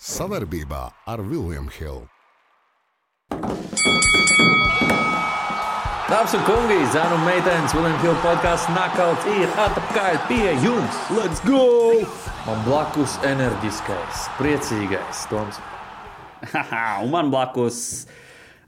Savarbībā 0.00 0.86
ar 1.12 1.20
Vilniņu 1.20 1.72
Hildu. 1.74 2.06
Dāmas 6.08 6.32
un 6.38 6.46
kungi, 6.46 6.78
zēnu 6.94 7.18
un 7.18 7.26
meitenes, 7.26 7.74
Vilniņš 7.76 7.98
Hilda 8.06 8.22
podkāsts 8.24 8.70
Nakauts 8.72 9.28
ir 9.28 9.52
atpakaļ 9.60 10.16
pie 10.30 10.54
jums. 10.64 11.02
Let's 11.12 11.44
go! 11.44 11.66
Man 12.46 12.64
blakus 12.64 13.18
enerģiskais, 13.28 14.24
priecīgais 14.38 15.26
Toms. 15.28 15.60
un 17.04 17.12
man 17.12 17.28
blakus 17.28 18.06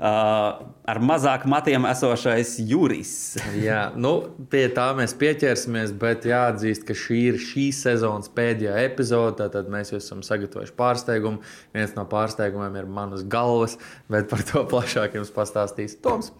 uh, 0.02 0.62
ar 0.88 1.00
mazāk 1.02 1.44
matiem 1.50 1.86
esošais 1.88 2.56
Juris. 2.66 3.12
Jā, 3.66 3.84
nu, 3.94 4.14
pie 4.52 4.64
tā 4.74 4.88
mēs 4.98 5.14
pieķersimies, 5.18 5.94
bet 6.02 6.26
jāatzīst, 6.28 6.86
ka 6.88 6.96
šī 6.98 7.20
ir 7.30 7.40
šīs 7.42 7.84
sezonas 7.86 8.32
pēdējā 8.34 8.80
epizode. 8.88 9.48
Tad 9.52 9.70
mēs 9.72 9.94
jau 9.94 10.02
esam 10.02 10.24
sagatavojuši 10.26 10.76
pārsteigumu. 10.78 11.54
Viens 11.76 11.94
no 11.98 12.06
pārsteigumiem 12.10 12.82
ir 12.82 12.90
manas 12.90 13.24
galvas, 13.24 13.78
bet 14.12 14.28
par 14.32 14.44
to 14.48 14.66
plašāk 14.68 15.18
jums 15.20 15.32
pastāstīs 15.34 15.98
Toms. 16.02 16.32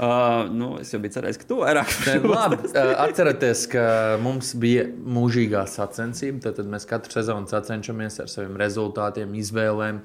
Uh, 0.00 0.46
nu, 0.48 0.68
es 0.80 0.88
jau 0.94 0.96
biju 1.02 1.12
cerējis, 1.12 1.36
ka 1.42 1.44
tu 1.44 1.58
vairāk 1.60 1.90
Labi, 2.24 2.56
uh, 2.70 2.92
atcerieties, 3.04 3.66
ka 3.68 3.82
mums 4.24 4.54
bija 4.56 4.86
mūžīgā 4.88 5.66
sacensība. 5.68 6.40
Tad, 6.46 6.56
tad 6.56 6.70
mēs 6.72 6.88
katru 6.88 7.12
sezonu 7.12 7.50
sacenšamies 7.50 8.16
ar 8.24 8.30
saviem 8.32 8.56
rezultātiem, 8.62 9.34
izvēlēm. 9.42 10.00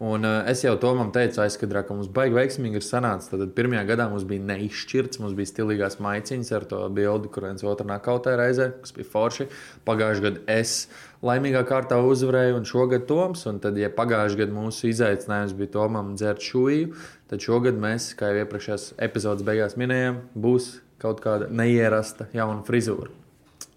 Un, 0.00 0.24
uh, 0.24 0.46
es 0.48 0.62
jau 0.64 0.72
to 0.80 0.94
man 0.96 1.10
teicu, 1.12 1.42
aizkadrā, 1.44 1.82
ka 1.84 1.92
mums 1.92 2.08
baigi 2.16 2.32
veiksmīgi 2.32 2.80
ir 2.80 2.84
sanācis. 2.86 3.28
Tad 3.28 3.50
pirmajā 3.52 3.82
gadā 3.90 4.06
mums 4.08 4.24
bija 4.24 4.40
neizšķirts, 4.48 5.20
mums 5.20 5.34
bija 5.36 5.50
stilīgās 5.50 5.98
maiciņas 6.00 6.52
ar 6.56 6.64
to 6.70 6.78
bildi, 6.96 7.28
kur 7.28 7.44
viens 7.44 7.66
otru 7.68 7.84
nakautē 7.90 8.32
reizē, 8.40 8.70
kas 8.80 8.96
bija 8.96 9.10
forši. 9.12 9.50
Pagājušajā 9.84 10.24
gadā 10.24 10.56
es 10.56 10.74
laimīgā 11.20 11.66
kārtā 11.68 12.00
uzvarēju, 12.00 12.56
un 12.56 12.68
šogad 12.72 13.04
Toms. 13.12 13.44
Un 13.52 13.60
tad, 13.60 13.76
ja 13.76 13.92
pagājušajā 13.92 14.40
gadā 14.40 14.56
mūsu 14.56 14.88
izaicinājums 14.88 15.56
bija 15.60 15.74
Tomam 15.76 16.14
dzert 16.16 16.48
šūju, 16.48 16.94
tad 17.28 17.44
šogad 17.44 17.84
mēs, 17.84 18.14
kā 18.16 18.32
jau 18.32 18.46
iepriekšējās 18.46 18.94
epizodes 19.04 19.44
beigās 19.44 19.76
minējām, 19.76 20.22
būs 20.32 20.78
kaut 21.04 21.20
kāda 21.20 21.52
neierasta 21.52 22.32
jauna 22.32 22.64
frizūra. 22.64 23.12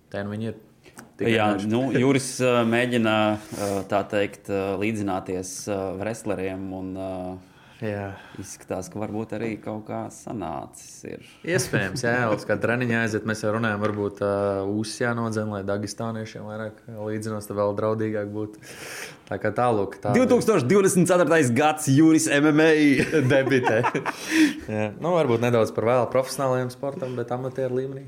Tā 0.08 0.24
nu 0.24 0.38
viņi 0.38 0.54
ir. 0.54 0.64
Jā, 1.22 1.52
nu, 1.70 1.86
Juris 1.94 2.28
mēģina 2.42 3.16
tā 3.92 4.04
teikt, 4.10 4.50
līdzināties 4.82 5.56
wrestleriem 6.00 6.70
un 6.74 6.96
Jā. 7.84 8.14
Izskatās, 8.40 8.88
ka 8.92 9.00
varbūt 9.02 9.34
arī 9.36 9.50
kaut 9.60 9.84
kā 9.90 10.06
sanācis. 10.14 10.92
Ir. 11.10 11.26
Iespējams, 11.56 12.04
jā, 12.06 12.14
uz 12.32 12.46
kā 12.48 12.56
treniņā 12.62 13.02
aiziet. 13.04 13.26
Mēs 13.28 13.44
jau 13.44 13.52
runājam, 13.58 13.82
varbūt 13.84 14.22
uh, 14.24 14.62
ūsas 14.72 15.02
jānodzen, 15.02 15.52
lai 15.52 15.64
dagestāniešiem 15.68 16.46
vairāk 16.48 16.80
līdzinos, 16.96 17.50
tad 17.50 17.60
vēl 17.60 17.76
draudīgāk 17.80 18.32
būtu. 18.32 18.64
Tā 19.28 19.40
kā 19.42 19.52
tālāk. 19.56 19.98
Tā 20.04 20.14
2024. 20.16 21.42
gads 21.58 21.90
Juris 21.92 22.30
MMA 22.32 22.72
debitē. 23.34 23.82
jā, 24.78 24.88
nu, 24.96 25.12
varbūt 25.18 25.44
nedaudz 25.44 25.76
par 25.76 25.90
vēlu 25.92 26.08
profesionālajiem 26.14 26.72
sportam, 26.72 27.18
bet 27.20 27.36
amatieru 27.36 27.82
līmenī. 27.82 28.08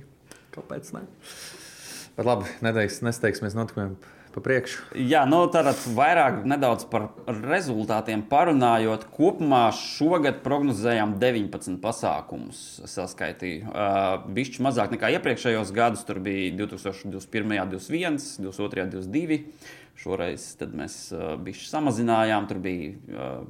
Kāpēc 0.55 0.93
ne? 0.95 1.03
Bet 2.15 2.27
labi, 2.27 2.47
neteiks, 2.63 3.01
nesteigsimies 3.03 3.57
notikumiem 3.57 3.97
pa 4.35 4.41
priekšu. 4.43 4.81
Jā, 4.99 5.23
nu 5.27 5.45
tad 5.51 5.69
vairāk 5.95 6.41
par 6.91 7.07
rezultātiem 7.27 8.25
parunājot. 8.27 9.07
Kopumā 9.15 9.69
šogad 9.75 10.41
prognozējām 10.43 11.15
19 11.21 11.79
pasākumus. 11.83 12.63
Saskaitīju. 12.91 13.71
Uh, 13.71 14.27
Bišķi 14.35 14.65
mazāk 14.65 14.95
nekā 14.95 15.13
iepriekšējos 15.15 15.71
gadus. 15.75 16.03
Tur 16.07 16.19
bija 16.23 16.51
2021, 16.59 17.55
2021, 17.71 18.19
2022, 18.43 18.89
2022. 18.99 19.39
Šoreiz 19.95 20.49
mēs 20.75 20.97
uh, 21.15 21.37
bišķi 21.39 21.71
samazinājām. 21.71 22.49
Tur 22.51 22.59
bija 22.63 22.91
uh, 23.15 23.47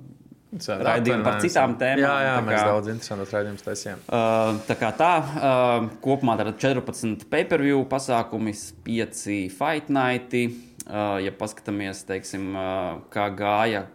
raidījumi 0.53 1.25
par 1.25 1.39
citām 1.43 1.75
tēmām. 1.79 2.03
Jā, 2.03 2.13
jā 2.23 2.35
kā, 2.37 2.45
mēs 2.47 2.61
daudz 2.67 2.91
interesantus 2.93 3.33
raidījumus 3.35 3.65
taisījām. 3.65 4.05
Uh, 4.05 4.61
tā 4.67 4.77
kā 4.79 4.91
tā, 4.95 5.11
uh, 5.19 5.89
kopumā 6.03 6.37
14 6.39 7.27
pay-per-view 7.31 7.83
pasākumi, 7.91 8.55
5 8.85 9.27
fight 9.55 9.91
nighti. 9.93 10.47
Uh, 10.85 11.17
ja 11.23 11.33
paskatāmies, 11.33 12.03
teiksim, 12.05 12.51
uh, 12.53 12.99
kā 13.09 13.31
gāja 13.33 13.87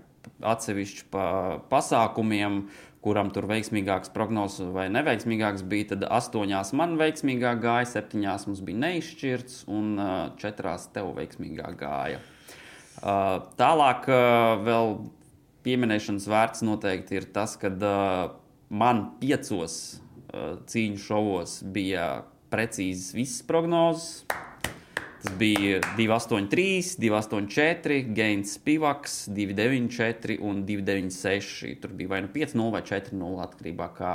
atsevišķi 0.43 1.05
pa 1.13 1.25
pasākumiem, 1.71 2.65
kuram 3.05 3.31
tur 3.33 3.47
veiksmīgāks 3.49 4.11
prognozes 4.13 4.73
vai 4.75 4.89
neveiksmīgāks 4.93 5.63
bija, 5.71 5.93
tad 5.95 6.03
astoņās 6.11 6.75
man 6.77 6.99
veiksmīgāk 7.01 7.63
gāja, 7.63 7.87
septiņās 7.93 8.49
mums 8.51 8.65
bija 8.67 8.83
neizšķirts 8.89 9.63
un 9.71 9.95
uh, 9.97 10.19
četrās 10.43 10.91
tev 10.93 11.15
veiksmīgāk 11.21 11.79
gāja. 11.81 12.21
Tālāk 13.01 14.05
vēl 14.67 14.91
pieminēšanas 15.65 16.29
vērts 16.31 16.65
noteikti 16.67 17.19
ir 17.21 17.29
tas, 17.35 17.57
ka 17.61 17.71
uh, 17.73 18.37
man 18.71 19.05
piecos 19.21 19.75
uh, 19.97 20.61
cīņu 20.71 21.01
šovos 21.01 21.61
bija 21.75 22.07
precīzas 22.51 23.15
visas 23.17 23.43
prognozes. 23.47 24.25
Tas 25.21 25.35
bija 25.37 25.83
283, 25.99 26.95
284, 27.03 27.99
Gains 28.17 28.55
Pivaks, 28.65 29.27
294 29.29 30.39
un 30.49 30.63
296. 30.65 31.75
Tur 31.83 31.93
bija 31.93 32.15
vai 32.15 32.23
nu 32.25 32.33
5-0 32.33 32.71
vai 32.73 32.81
4-0 32.89 33.45
atkarībā 33.45 33.91
no 33.91 33.99
kā. 33.99 34.15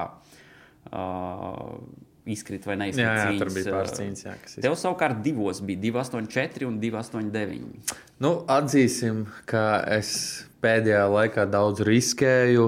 Uh, 0.90 1.78
Izkrīt 2.26 2.64
vai 2.66 2.74
neizkrīt. 2.82 3.06
Jā, 3.06 3.28
jā 3.30 3.38
tur 3.38 3.52
bija 3.54 3.70
pāris 3.76 3.92
cīņas. 4.00 4.24
Jā, 4.26 4.34
Tev 4.66 4.74
savukārt 4.82 5.20
divos 5.22 5.60
bija 5.62 5.84
284 5.84 6.66
un 6.66 6.80
289. 6.82 7.94
Nu, 8.26 8.32
atzīsim, 8.50 9.28
ka 9.46 9.84
es 9.94 10.16
pēdējā 10.66 11.04
laikā 11.12 11.46
daudz 11.52 11.84
riskēju, 11.86 12.66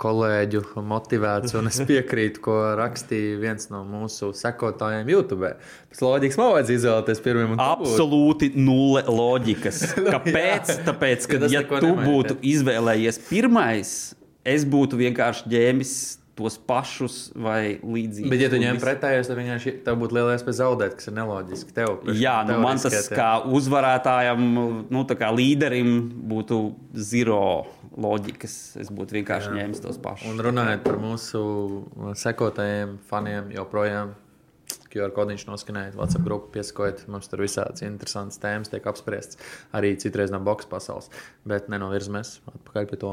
kolēģu 0.00 0.62
motivēts, 0.90 1.56
un 1.58 1.70
es 1.70 1.80
piekrītu, 1.90 2.42
ko 2.44 2.58
rakstīja 2.78 3.40
viens 3.42 3.70
no 3.72 3.82
mūsu 3.88 4.30
sekotājiem 4.36 5.10
YouTube. 5.10 5.54
Pēc 5.90 6.04
loģikas 6.04 6.40
man 6.40 6.54
vajadzēja 6.54 6.82
izvēlēties 6.82 7.24
pirmajam. 7.26 7.58
Absolūti 7.64 8.52
nulle 8.58 9.02
loģikas. 9.08 9.82
Kāpēc? 10.14 10.76
Tāpēc, 10.86 11.28
ka, 11.30 11.42
ja 11.50 11.64
tu 11.66 11.92
būtu 11.98 12.38
izvēlējies 12.52 13.20
pirmais, 13.28 13.94
es 14.46 14.64
būtu 14.68 15.00
vienkārši 15.00 15.50
ģēmis 15.50 15.94
tos 16.40 16.56
pašus 16.66 17.18
vai 17.36 17.78
līdzīgus. 17.78 18.30
Bet, 18.32 18.42
ja 18.42 18.48
tu 18.52 18.60
ņem 18.60 18.80
pretējos, 18.82 19.28
tad 19.30 19.38
vienkārši 19.38 19.74
tev 19.86 19.98
būtu 20.00 20.16
liela 20.16 20.36
iespēja 20.36 20.58
zaudēt, 20.62 20.96
kas 20.98 21.10
ir 21.10 21.16
neloģiski. 21.18 21.74
Tev, 21.76 22.00
Jā, 22.16 22.40
nu, 22.48 22.56
man 22.64 22.80
tas 22.82 23.10
kā 23.12 23.30
uzvarētājam, 23.46 24.46
nu, 24.90 25.04
kā 25.20 25.30
līderim 25.34 25.92
būtu 26.30 26.62
zero 26.96 27.42
loģikas. 28.00 28.56
Es 28.80 28.90
būtu 28.94 29.20
vienkārši 29.20 29.52
Jā. 29.52 29.60
ņēmis 29.60 29.84
tos 29.84 30.00
pašus. 30.02 30.30
Un 30.30 30.42
runājot 30.48 30.82
par 30.86 30.98
mūsu 31.02 31.44
sekotājiem, 32.18 32.98
faniem, 33.10 33.54
joprojām. 33.56 34.16
QR 34.90 35.12
kodiņš 35.14 35.44
noskanēja, 35.46 35.92
WhatsApp 35.94 36.24
grupu 36.26 36.50
piesakojiet. 36.56 37.04
Mums 37.10 37.30
tur 37.30 37.44
visādas 37.44 37.84
interesantas 37.86 38.40
tēmas 38.42 38.72
tiek 38.72 38.86
apspriestas. 38.90 39.38
Arī 39.76 39.92
citreiz 40.02 40.34
no 40.34 40.40
boxe 40.42 40.66
pasaules. 40.70 41.06
Bet 41.46 41.70
nenovirzamies 41.70 42.40
atpakaļ 42.50 42.90
pie 42.90 42.98
to. 42.98 43.12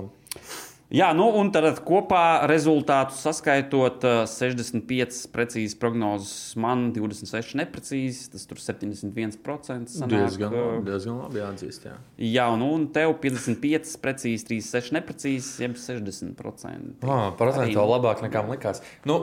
Jā, 0.88 1.10
nu 1.12 1.26
un 1.36 1.50
tad 1.52 1.82
kopā 1.84 2.48
rezultātus 2.48 3.20
saskaitot 3.26 4.06
65 4.32 5.26
precīzi 5.34 5.76
prognozes, 5.82 6.54
man 6.60 6.94
26 6.96 7.58
neprecīzi, 7.60 8.30
tas 8.32 8.48
tur 8.48 8.62
71%. 8.64 9.92
Sanāk, 9.92 10.14
diezgan, 10.14 10.56
labi, 10.56 10.86
diezgan 10.88 11.20
labi 11.26 11.42
jāatzīst. 11.42 11.90
Jā, 11.90 11.98
jā 12.24 12.48
nu, 12.56 12.72
un 12.78 12.88
tev 12.96 13.18
55 13.20 13.98
precīzi, 14.04 14.48
36 14.54 14.96
neprecīzi, 14.96 15.52
jeb 15.66 15.76
60%. 15.76 17.04
Oh, 17.04 17.28
Procentuāli 17.36 17.76
vēl 17.76 17.94
labāk 17.98 18.24
nekā 18.24 18.48
man 18.48 18.56
likās. 18.56 18.84
Nu, 19.08 19.20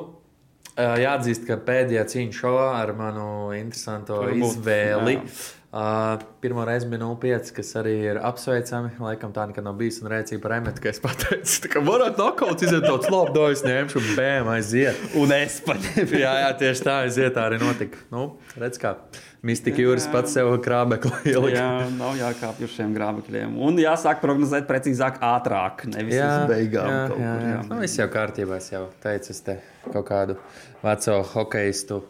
Jāatzīst, 0.74 1.44
ka 1.46 1.54
pēdējā 1.62 2.02
cīņa 2.10 2.34
šovā 2.34 2.70
ar 2.80 2.90
manu 2.98 3.26
interesanto 3.54 4.24
izvēli. 4.34 5.20
Jā 5.20 5.62
Uh, 5.74 6.22
pirmo 6.40 6.64
reizi 6.64 6.86
bija 6.86 7.00
0,5, 7.00 7.48
kas 7.56 7.72
arī 7.80 7.94
ir 8.06 8.18
apsveicami. 8.22 8.92
Laikam 9.02 9.32
tā 9.34 9.48
nekad 9.50 9.64
nav 9.66 9.74
bijis. 9.80 9.96
Un 10.04 10.10
rēcīja 10.12 10.38
par 10.38 10.52
emetu, 10.54 10.78
ka 10.84 10.92
es 10.92 11.00
pateicu, 11.02 11.70
ka 11.72 11.80
varētu 11.82 12.20
nokauts 12.20 12.62
iziet 12.62 12.86
tāds 12.86 13.10
labs, 13.10 13.32
do 13.34 13.48
es 13.50 13.64
ņemšu, 13.66 13.98
un 13.98 14.12
bēm 14.14 14.50
aiziet. 14.52 15.00
Un 15.18 15.34
es 15.34 15.56
paņēmu. 15.66 16.20
jā, 16.22 16.34
jā, 16.44 16.52
tieši 16.60 16.84
tā 16.86 16.94
aiziet, 17.08 17.34
tā 17.34 17.48
arī 17.48 17.58
notika. 17.58 18.04
Nu, 18.14 18.22
redz 18.60 18.78
kā. 18.78 18.92
Mistika 19.42 19.82
jūras 19.82 20.06
pats 20.14 20.36
sev 20.38 20.52
krāpekli 20.62 21.32
ielika. 21.32 21.56
Jā, 21.58 21.90
nav 21.98 22.14
jākāpj 22.22 22.68
uz 22.68 22.78
šiem 22.78 22.94
grābekļiem. 22.94 23.58
Un 23.66 23.82
jāsāk 23.82 24.22
prognozēt 24.22 24.70
precīzāk, 24.70 25.18
ātrāk, 25.26 25.88
nevis 25.90 26.20
jā, 26.20 26.30
beigām. 26.54 26.86
Jā, 26.86 27.02
kaut 27.10 27.18
jā, 27.24 27.34
kur, 27.34 27.50
jā. 27.50 27.58
Nu, 27.72 27.82
viss 27.82 27.98
jau 27.98 28.08
kārtībā, 28.14 28.62
es 28.62 28.70
jau 28.70 28.86
teicu, 29.02 29.34
es 29.34 29.44
te 29.50 29.58
kaut 29.90 30.06
kādu 30.06 30.38
veco 30.86 31.20
hokeistu 31.34 32.04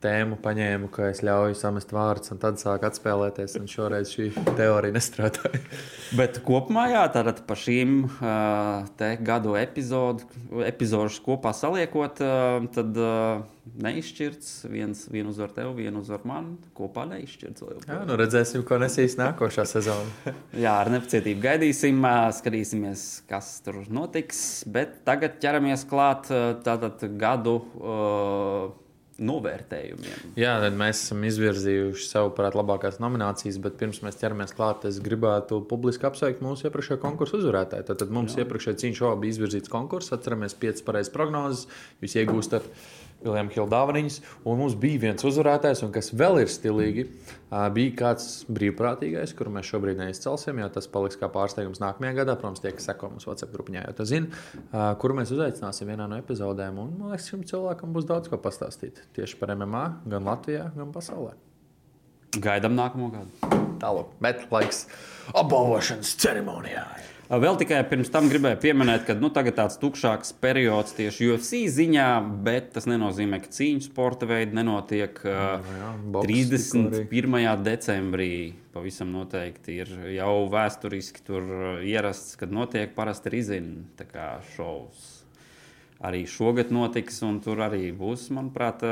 tēmu 0.00 0.38
paņēmu, 0.40 0.88
ka 0.92 1.10
es 1.12 1.20
ļauju 1.24 1.56
samest 1.58 1.92
vārdus, 1.92 2.32
un 2.32 2.40
tad 2.40 2.60
sāku 2.60 2.88
atspēlēties. 2.88 3.58
Un 3.60 3.68
šoreiz 3.70 4.14
šī 4.14 4.30
teorija 4.56 4.96
nestrādāja. 4.96 5.60
Bet 6.18 6.40
kopumā, 6.46 6.88
jā, 6.94 7.04
tātad 7.12 7.44
par 7.48 7.60
šīm 7.60 8.02
uh, 8.08 9.14
gadu 9.26 9.54
epizodu, 9.60 10.26
epizodus 10.66 11.20
kopā 11.22 11.52
saliekot, 11.56 12.22
uh, 12.24 12.66
tad 12.74 12.96
uh, 12.96 13.44
neizšķirts. 13.84 14.50
Viens, 14.72 15.04
vienu 15.12 15.34
uzvaru 15.34 15.54
tev, 15.60 15.70
vienu 15.76 16.02
uzvaru 16.02 16.32
man. 16.32 16.50
Kopā 16.76 17.04
neizšķirts. 17.12 17.68
Jā, 17.86 18.00
nu 18.08 18.18
redzēsim, 18.18 18.64
ko 18.66 18.80
nesīs 18.80 19.18
nākošā 19.20 19.68
sezona. 19.68 20.34
jā, 20.64 20.74
ar 20.74 20.90
nepacietību 20.96 21.44
gaidīsim, 21.44 22.04
skatīsimies, 22.40 23.08
kas 23.30 23.58
tur 23.66 23.82
notiks. 23.92 24.62
Bet 24.64 25.02
tagad 25.06 25.38
ķeramies 25.44 25.84
klāt 25.90 26.32
tātad 26.64 27.04
gadu. 27.20 27.60
Uh, 27.76 28.88
novērtējumiem. 29.20 30.32
Jā, 30.40 30.54
tad 30.62 30.76
mēs 30.80 31.02
esam 31.04 31.24
izvirzījuši 31.28 32.06
sev 32.08 32.30
parāt 32.36 32.56
labākās 32.58 33.00
nominācijas, 33.02 33.58
bet 33.62 33.76
pirms 33.80 34.00
mēs 34.04 34.18
ķeramies 34.20 34.54
klāt, 34.56 34.86
es 34.88 35.00
gribētu 35.04 35.60
publiski 35.70 36.08
apsveikt 36.08 36.42
mūsu 36.44 36.68
iepriekšējā 36.68 37.00
konkursa 37.02 37.38
uzvarētāju. 37.40 37.86
Tad, 37.90 38.00
tad 38.02 38.14
mums 38.16 38.38
iepriekšējā 38.40 38.80
cīņa 38.84 39.00
šovā 39.02 39.18
bija 39.20 39.36
izvirzīts 39.36 39.72
konkurss, 39.72 40.14
atceramies 40.16 40.56
piecas 40.60 40.86
pareizas 40.86 41.14
prognozes, 41.14 41.68
jūs 42.00 42.16
iegūstat. 42.22 42.66
Viljams 43.20 43.52
Hilda 43.52 43.76
dāvaniņas, 43.76 44.16
un 44.48 44.58
mums 44.62 44.76
bija 44.80 45.02
viens 45.02 45.24
uzvarētājs, 45.28 45.82
un 45.84 45.92
kas 45.92 46.08
vēl 46.16 46.40
ir 46.42 46.48
stilīgi, 46.50 47.04
bija 47.74 47.92
kāds 47.98 48.28
brīvprātīgais, 48.48 49.34
kuru 49.36 49.52
mēs 49.56 49.68
šobrīd 49.68 50.00
neizcelsim, 50.00 50.62
jo 50.62 50.70
tas 50.72 50.88
paliks 50.90 51.20
kā 51.20 51.28
pārsteigums 51.32 51.82
nākamajā 51.82 52.16
gadā. 52.22 52.38
Protams, 52.40 52.62
tie, 52.64 52.72
kas 52.76 52.88
seko 52.88 53.12
mums 53.12 53.28
WhatsApp 53.28 53.52
grupiņā, 53.56 53.84
jau 53.88 53.98
to 54.00 54.08
zina, 54.08 54.42
kuru 55.02 55.20
mēs 55.20 55.34
uzaicināsim 55.36 55.92
vienā 55.92 56.08
no 56.08 56.20
epizodēm. 56.22 56.80
Un, 56.80 56.96
man 56.96 57.14
liekas, 57.14 57.28
šim 57.32 57.44
cilvēkam 57.50 57.92
būs 57.96 58.08
daudz 58.08 58.32
ko 58.32 58.40
pastāstīt 58.40 59.04
tieši 59.18 59.40
par 59.42 59.52
MMA, 59.56 59.84
gan 60.08 60.28
Latvijā, 60.32 60.70
gan 60.76 60.96
pasaulē. 60.96 61.36
Gaidām 62.40 62.76
nākamo 62.78 63.12
gadu. 63.12 63.56
Tālāk, 63.80 64.12
bet 64.22 64.44
laiks 64.52 64.84
apbalvošanas 65.34 66.14
ceremonijai. 66.20 67.19
Vēl 67.30 67.54
tikai 67.60 67.84
pirms 67.86 68.08
tam 68.10 68.26
gribēju 68.26 68.58
pieminēt, 68.58 69.04
ka 69.06 69.14
nu, 69.14 69.28
tagad 69.30 69.54
tāds 69.60 69.76
tukšāks 69.78 70.32
periods 70.42 70.96
tieši 70.96 71.28
UFC 71.30 71.60
ziņā, 71.70 72.06
bet 72.42 72.72
tas 72.74 72.88
nenozīmē, 72.90 73.38
ka 73.44 73.52
cīņu 73.54 73.84
sporta 73.84 74.26
veidi 74.26 74.58
nenotiek. 74.58 75.20
Jā, 75.22 75.44
jā, 75.62 75.92
boks, 76.10 76.26
31. 76.26 77.62
decembrī 77.62 78.32
pavisam 78.74 79.14
noteikti 79.14 79.78
ir 79.78 79.94
jau 80.16 80.34
vēsturiski 80.50 81.22
tur 81.22 81.46
ierasts, 81.86 82.34
kad 82.40 82.50
notiek 82.50 82.98
parasti 82.98 83.30
rizina 83.36 84.10
šovs. 84.56 85.06
Arī 86.02 86.24
šogad 86.26 86.74
notiks, 86.74 87.22
un 87.22 87.38
tur 87.44 87.62
arī 87.62 87.92
būs, 87.94 88.26
manuprāt, 88.34 88.82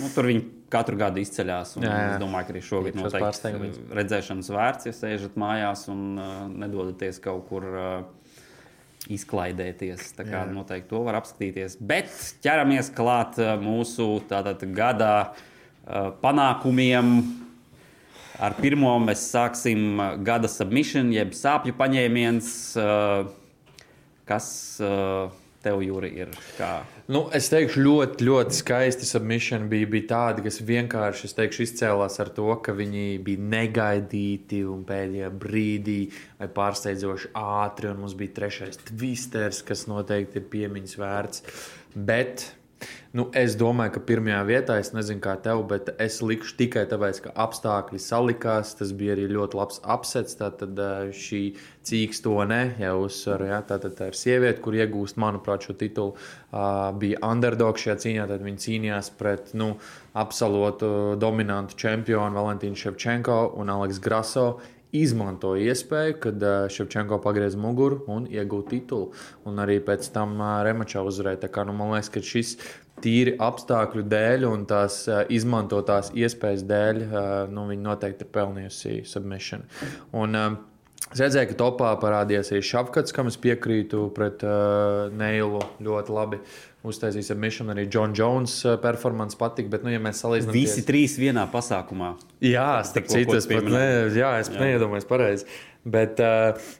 nu, 0.00 0.10
tur 0.14 0.28
viņi 0.30 0.42
katru 0.72 0.98
gadu 0.98 1.22
izceļas. 1.22 1.76
Es 1.78 2.18
domāju, 2.22 2.48
ka 2.48 2.54
arī 2.54 2.62
šogad 2.64 2.98
noteikti 2.98 3.70
redzēšanas 3.94 4.50
vērts, 4.54 4.88
ja 4.88 4.94
sēžat 4.96 5.38
mājās 5.40 5.86
un 5.92 6.04
uh, 6.18 6.36
nedodaties 6.50 7.22
kaut 7.24 7.48
kur. 7.50 7.70
Uh, 7.70 8.20
Izklaidēties. 9.04 10.14
Tā 10.16 10.24
kā 10.24 10.38
jā. 10.46 10.48
noteikti 10.48 10.88
to 10.88 11.02
var 11.04 11.18
apskatīties. 11.18 11.74
Bet 11.76 12.08
ķeramies 12.40 12.86
klāt 12.96 13.36
mūsu 13.60 14.06
tātad, 14.30 14.62
gada 14.72 15.10
uh, 15.28 16.08
panākumiem. 16.22 17.10
Ar 18.40 18.56
pirmo 18.56 18.94
mēs 19.04 19.26
sāksim 19.28 20.00
gada 20.24 20.48
submission, 20.48 21.12
jeb 21.12 21.36
sāpju 21.36 21.76
paņēmiens. 21.76 22.48
Kas 24.24 24.48
tev, 25.64 25.82
Jūri, 25.84 26.10
ir? 26.22 26.32
Kā? 26.58 26.72
Nu, 27.12 27.26
es 27.36 27.50
teikšu, 27.52 27.82
ļoti, 27.84 28.24
ļoti 28.28 28.58
skaisti 28.58 29.08
submission 29.08 29.66
bija, 29.68 29.88
bija 29.92 30.08
tādi, 30.12 30.44
kas 30.46 30.60
vienkārši 30.64 31.32
teikšu, 31.36 31.64
izcēlās 31.66 32.20
ar 32.22 32.32
to, 32.36 32.48
ka 32.64 32.76
viņi 32.76 33.06
bija 33.24 33.44
negaidīti 33.54 34.62
un 34.68 34.84
pēdējā 34.88 35.30
brīdī 35.42 36.00
vai 36.40 36.50
pārsteidzoši 36.58 37.32
ātri. 37.40 37.92
Un 37.92 38.04
mums 38.04 38.16
bija 38.18 38.38
trešais 38.40 38.80
twisters, 38.88 39.64
kas 39.66 39.86
noteikti 39.90 40.40
ir 40.40 40.50
piemiņas 40.52 41.00
vērts. 41.00 41.48
Bet 41.94 42.48
Nu, 43.14 43.28
es 43.38 43.54
domāju, 43.54 43.92
ka 43.94 44.00
pirmajā 44.08 44.40
vietā, 44.48 44.76
es 44.82 44.90
nezinu, 44.90 45.20
kā 45.22 45.36
tev, 45.42 45.60
bet 45.70 45.92
es 46.02 46.16
likšu 46.18 46.56
tikai 46.58 46.82
tāpēc, 46.90 47.20
ka 47.22 47.34
apstākļi 47.44 48.00
salikās. 48.02 48.72
Tas 48.80 48.90
bija 48.96 49.14
arī 49.14 49.28
ļoti 49.30 49.58
labs 49.60 49.78
apsets. 49.96 50.34
Tātad 50.40 50.80
šī 51.14 51.42
cīkstone, 51.86 52.60
jau 52.82 52.96
uzsver, 53.04 53.46
ja, 53.52 53.60
tātad 53.66 53.94
tā 53.98 54.10
ir 54.10 54.18
sieviete, 54.18 54.58
kur 54.64 54.74
iegūst, 54.74 55.20
manuprāt, 55.22 55.68
šo 55.68 55.76
titulu, 55.78 56.16
bija 56.98 57.22
underdog 57.30 57.78
šajā 57.78 58.00
cīņā. 58.02 58.28
Tad 58.32 58.42
viņi 58.48 58.64
cīnījās 58.66 59.12
pret 59.20 59.54
nu, 59.54 59.76
absolūtu 60.18 61.14
dominantu 61.22 61.78
čempionu 61.78 62.38
Valentīnu 62.38 62.78
Ševčenko 62.78 63.38
un 63.58 63.70
Aleksu 63.74 64.02
Graso 64.02 64.48
izmantoja 64.94 65.72
iespēju, 65.72 66.16
kad 66.22 66.46
Ševčenko 66.74 67.18
pagriez 67.24 67.56
muguru 67.58 68.02
un 68.10 68.28
iegūta 68.30 68.74
titulu. 68.74 69.12
Un 69.48 69.62
arī 69.62 69.80
pēc 69.84 70.08
tam 70.14 70.38
Remačā 70.38 71.04
uzvarēja. 71.06 71.50
Kā, 71.52 71.66
nu, 71.68 71.74
man 71.76 71.94
liekas, 71.94 72.12
ka 72.14 72.22
šis 72.24 72.56
tīri 73.04 73.34
apstākļu 73.42 74.04
dēļ 74.10 74.46
un 74.48 74.68
tās 74.70 75.02
izmantotās 75.32 76.12
iespējas 76.14 76.62
dēļ, 76.68 77.02
nu, 77.54 77.66
viņa 77.72 77.88
noteikti 77.88 78.26
ir 78.26 78.36
pelnījusi 78.38 79.02
submission. 79.10 79.66
Un, 80.14 80.38
Es 81.12 81.20
redzēju, 81.20 81.50
ka 81.52 81.56
topā 81.60 81.88
parādījās 82.02 82.48
arī 82.50 82.62
Šafkats, 82.64 83.12
kam 83.14 83.28
es 83.30 83.36
piekrītu 83.38 84.08
pret 84.16 84.40
uh, 84.42 85.12
Neilu 85.14 85.60
ļoti 85.84 86.14
labi. 86.16 86.38
Uztaisīs 86.40 86.73
ar 86.84 87.38
Mišanu 87.40 87.72
arī 87.72 87.86
John 87.88 88.12
Jones 88.16 88.58
performance 88.82 89.38
patika, 89.40 89.70
bet, 89.72 89.84
nu, 89.86 89.92
ja 89.94 90.00
mēs 90.04 90.20
salīdzinām. 90.24 90.56
Visi 90.56 90.82
ties... 90.82 90.88
trīs 90.88 91.14
vienā 91.20 91.46
pasākumā. 91.52 92.14
Jā, 92.44 92.82
starp 92.84 93.08
citu, 93.08 93.38
es 93.38 93.48
pat 93.48 93.70
ne, 93.72 93.86
jā, 94.12 94.34
es 94.42 94.52
jā. 94.52 94.60
neiedomājos 94.60 95.08
pareizi. 95.08 95.48
Bet, 95.84 96.20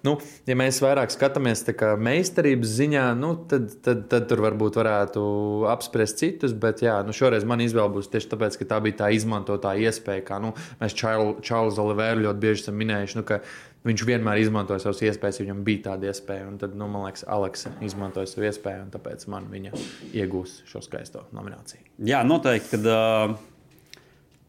nu, 0.07 0.15
ja 0.49 0.57
mēs 0.57 0.79
vairāk 0.81 1.13
skatāmies 1.13 1.61
meistarības 2.01 2.71
ziņā, 2.79 3.05
nu, 3.21 3.35
tad, 3.51 3.69
tad, 3.85 4.07
tad 4.09 4.31
tur 4.31 4.41
varbūt 4.47 4.79
varētu 4.81 5.25
apspriest 5.69 6.23
citus. 6.23 6.57
Bet 6.57 6.81
jā, 6.85 6.97
nu, 7.05 7.13
šoreiz 7.13 7.45
man 7.45 7.61
izvēle 7.61 7.93
būs 7.93 8.09
tieši 8.13 8.33
tāpēc, 8.33 8.57
ka 8.61 8.71
tā 8.73 8.81
bija 8.85 9.03
tā 9.05 9.13
izmantotā 9.13 9.75
iespēja. 9.77 10.25
Kā 10.25 10.41
nu, 10.41 10.55
mēs 10.81 10.97
Čārlis 10.97 11.81
Oliveru 11.85 12.25
ļoti 12.25 12.45
bieži 12.47 12.65
esam 12.65 12.81
minējuši, 12.81 13.21
nu, 13.21 13.29
ka 13.29 13.43
viņš 13.85 14.09
vienmēr 14.09 14.41
izmantoja 14.41 14.81
savas 14.81 15.05
iespējas, 15.05 15.45
viņam 15.45 15.65
bija 15.67 15.91
tāda 15.91 16.09
iespēja. 16.09 16.49
Un 16.49 16.61
tad, 16.63 16.73
nu, 16.73 16.89
man 16.89 17.05
liekas, 17.05 17.29
Aleksa 17.29 17.75
izmantoja 17.85 18.31
savu 18.31 18.49
iespēju, 18.49 18.87
un 18.87 18.95
tāpēc 18.95 19.29
man 19.33 19.53
viņa 19.53 19.77
iegūs 20.17 20.63
šo 20.71 20.81
skaisto 20.85 21.29
nomināciju. 21.37 21.85
Jā, 22.09 22.25
noteikti. 22.25 22.79
Kad, 22.79 22.89
uh 22.89 23.43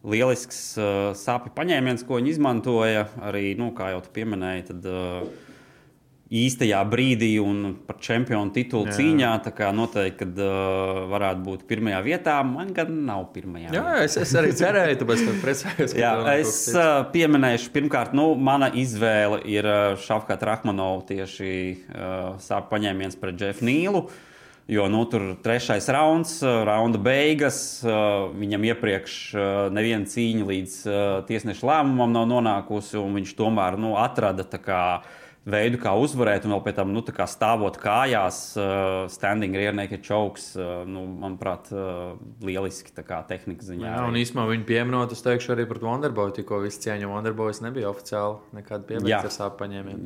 lielisks 0.05 0.59
uh, 0.79 1.15
sāpju 1.17 1.53
paņēmiens, 1.55 2.05
ko 2.05 2.19
viņi 2.19 2.35
izmantoja. 2.35 3.07
Arī, 3.25 3.53
nu, 3.59 3.71
kā 3.77 3.91
jau 3.93 4.03
pieminēji, 4.15 4.67
tad, 4.69 4.87
uh, 4.91 5.45
īstajā 6.35 6.79
brīdī 6.89 7.35
un 7.41 7.75
par 7.85 7.99
čempionu 8.01 8.53
titulu 8.55 8.89
jā. 8.89 8.95
cīņā. 8.97 9.31
Tā 9.45 9.53
kā 9.55 9.69
noteikti, 9.75 10.17
kad 10.23 10.41
uh, 10.41 11.05
varētu 11.11 11.43
būt 11.45 11.65
pirmajā 11.69 12.01
vietā, 12.05 12.37
man 12.47 12.73
gan 12.75 12.91
nav 13.07 13.27
pirmajā. 13.35 13.69
Jā, 13.69 13.85
vietā. 13.85 14.03
es, 14.07 14.17
es 14.23 14.35
arī 14.39 14.53
cerēju, 14.57 14.99
tāpēc 15.01 15.25
es 15.25 15.41
priecājos. 15.43 15.97
Jā, 16.01 16.13
es 16.35 16.53
uh, 16.73 17.01
pieminēšu, 17.13 17.71
pirmkārt, 17.75 18.15
nu, 18.17 18.31
mana 18.37 18.71
izvēle 18.73 19.41
ir 19.49 19.69
uh, 19.69 19.97
Šafkat 20.01 20.45
Rahmanovs 20.49 21.09
tieši 21.11 21.51
uh, 21.73 22.31
sāpju 22.41 22.73
paņēmiens 22.73 23.21
pret 23.21 23.45
Jeffu 23.45 23.69
Nīlu. 23.69 24.05
Uh, 24.05 24.23
Jo 24.67 24.87
nu, 24.89 25.03
tur 25.05 25.35
trešais 25.45 25.85
rauns, 25.93 26.39
raunda 26.41 26.97
beigas. 26.97 27.57
Viņam 27.85 28.63
iepriekš 28.71 29.17
neviena 29.69 30.09
cīņa 30.09 30.47
līdz 30.49 30.79
tiesneša 31.29 31.69
lēmumam 31.69 32.15
nav 32.15 32.25
nonākusi, 32.31 32.97
un 32.97 33.13
viņš 33.19 33.35
tomēr 33.37 33.77
nu, 33.77 33.93
atrada 34.01 34.41
veidu, 35.45 35.77
kā 35.81 35.93
uzvarēt, 36.01 36.47
un 36.47 36.55
vēl 36.55 36.63
pēc 36.65 36.77
tam 36.79 36.93
nu, 36.95 37.03
stāvot 37.29 37.77
kājās, 37.77 38.39
standing 39.13 39.57
chokes, 40.01 40.47
uh, 40.57 40.81
nu, 40.89 41.05
manuprāt, 41.21 41.69
lieliski 42.41 42.89
tehnikas 43.29 43.69
ziņā. 43.69 43.85
Jā, 43.85 43.99
un 44.09 44.17
īsumā 44.17 44.47
viņu 44.49 44.65
pieminot, 44.65 45.13
es 45.13 45.21
teikšu 45.25 45.53
arī 45.53 45.67
par 45.69 45.83
Wonderboy, 45.85 46.33
tikko 46.35 46.63
viss 46.65 46.81
cieņa 46.81 47.11
Wonderboys 47.11 47.61
nebija 47.65 47.93
oficiāli 47.93 48.57
nekāda 48.57 48.89
pieminēta 48.89 49.29
ar 49.29 49.35
sāpju 49.37 49.61
paņēmienu. 49.61 50.01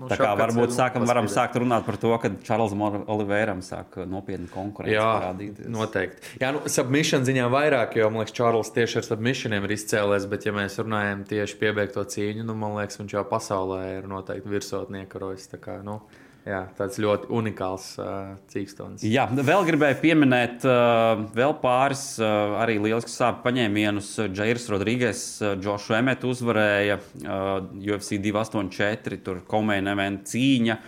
Nu, 0.00 0.08
tā 0.08 0.16
kā 0.16 0.32
varbūt 0.38 0.72
sākam, 0.72 1.04
varam 1.08 1.28
sākt 1.28 1.58
runāt 1.60 1.84
par 1.84 1.98
to, 2.00 2.14
ka 2.22 2.32
Čārlis 2.46 2.72
Oliveram 3.12 3.60
sāk 3.64 3.98
nopietni 4.08 4.48
konkurēt. 4.52 4.94
Jā, 4.94 5.04
parādīties. 5.20 5.68
noteikti. 5.72 6.32
Jā, 6.40 6.54
nu, 6.56 6.64
submission 6.72 7.26
ziņā 7.28 7.50
vairāk, 7.52 7.98
jo, 8.00 8.08
man 8.08 8.24
liekas, 8.24 8.36
Čārlis 8.38 8.72
tieši 8.72 9.02
ar 9.02 9.08
submissioniem 9.10 9.68
ir 9.68 9.76
izcēlēs, 9.76 10.28
bet 10.32 10.48
ja 10.48 10.56
mēs 10.56 10.80
runājam 10.80 11.26
tieši 11.28 11.60
piebeigto 11.60 12.06
cīņu, 12.14 12.46
nu, 12.48 12.56
man 12.56 12.78
liekas, 12.80 13.02
viņš 13.02 13.16
jau 13.18 13.26
pasaulē 13.28 13.82
ir 13.98 14.08
no 14.08 14.22
noteikti 14.22 14.52
virsotnieka 14.52 15.22
rojas. 15.22 15.48
Tā 15.50 15.60
kā, 15.62 15.78
nu, 15.84 15.98
Jā, 16.42 16.64
tāds 16.74 16.96
ļoti 16.98 17.28
unikāls 17.38 17.84
uh, 18.02 18.32
cīkstons. 18.50 19.04
Jā, 19.06 19.28
vēl 19.30 19.62
gribēju 19.68 19.98
pieminēt 20.02 20.64
uh, 20.66 21.20
vēl 21.36 21.54
pāris 21.62 22.02
uh, 22.18 22.56
arī 22.58 22.80
lielisks 22.82 23.14
sāpju 23.20 23.44
paņēmienus. 23.44 24.08
Džeirs 24.34 24.66
Rodrīgas, 24.72 25.22
uh, 25.44 25.52
Džošu 25.60 25.94
Emetu 26.00 26.32
uzvarēja 26.34 26.98
uh, 26.98 27.52
UFC 27.78 28.18
284, 28.24 29.20
tur 29.22 29.44
komēna 29.46 29.94
event 29.94 30.26
cīņa. 30.32 30.80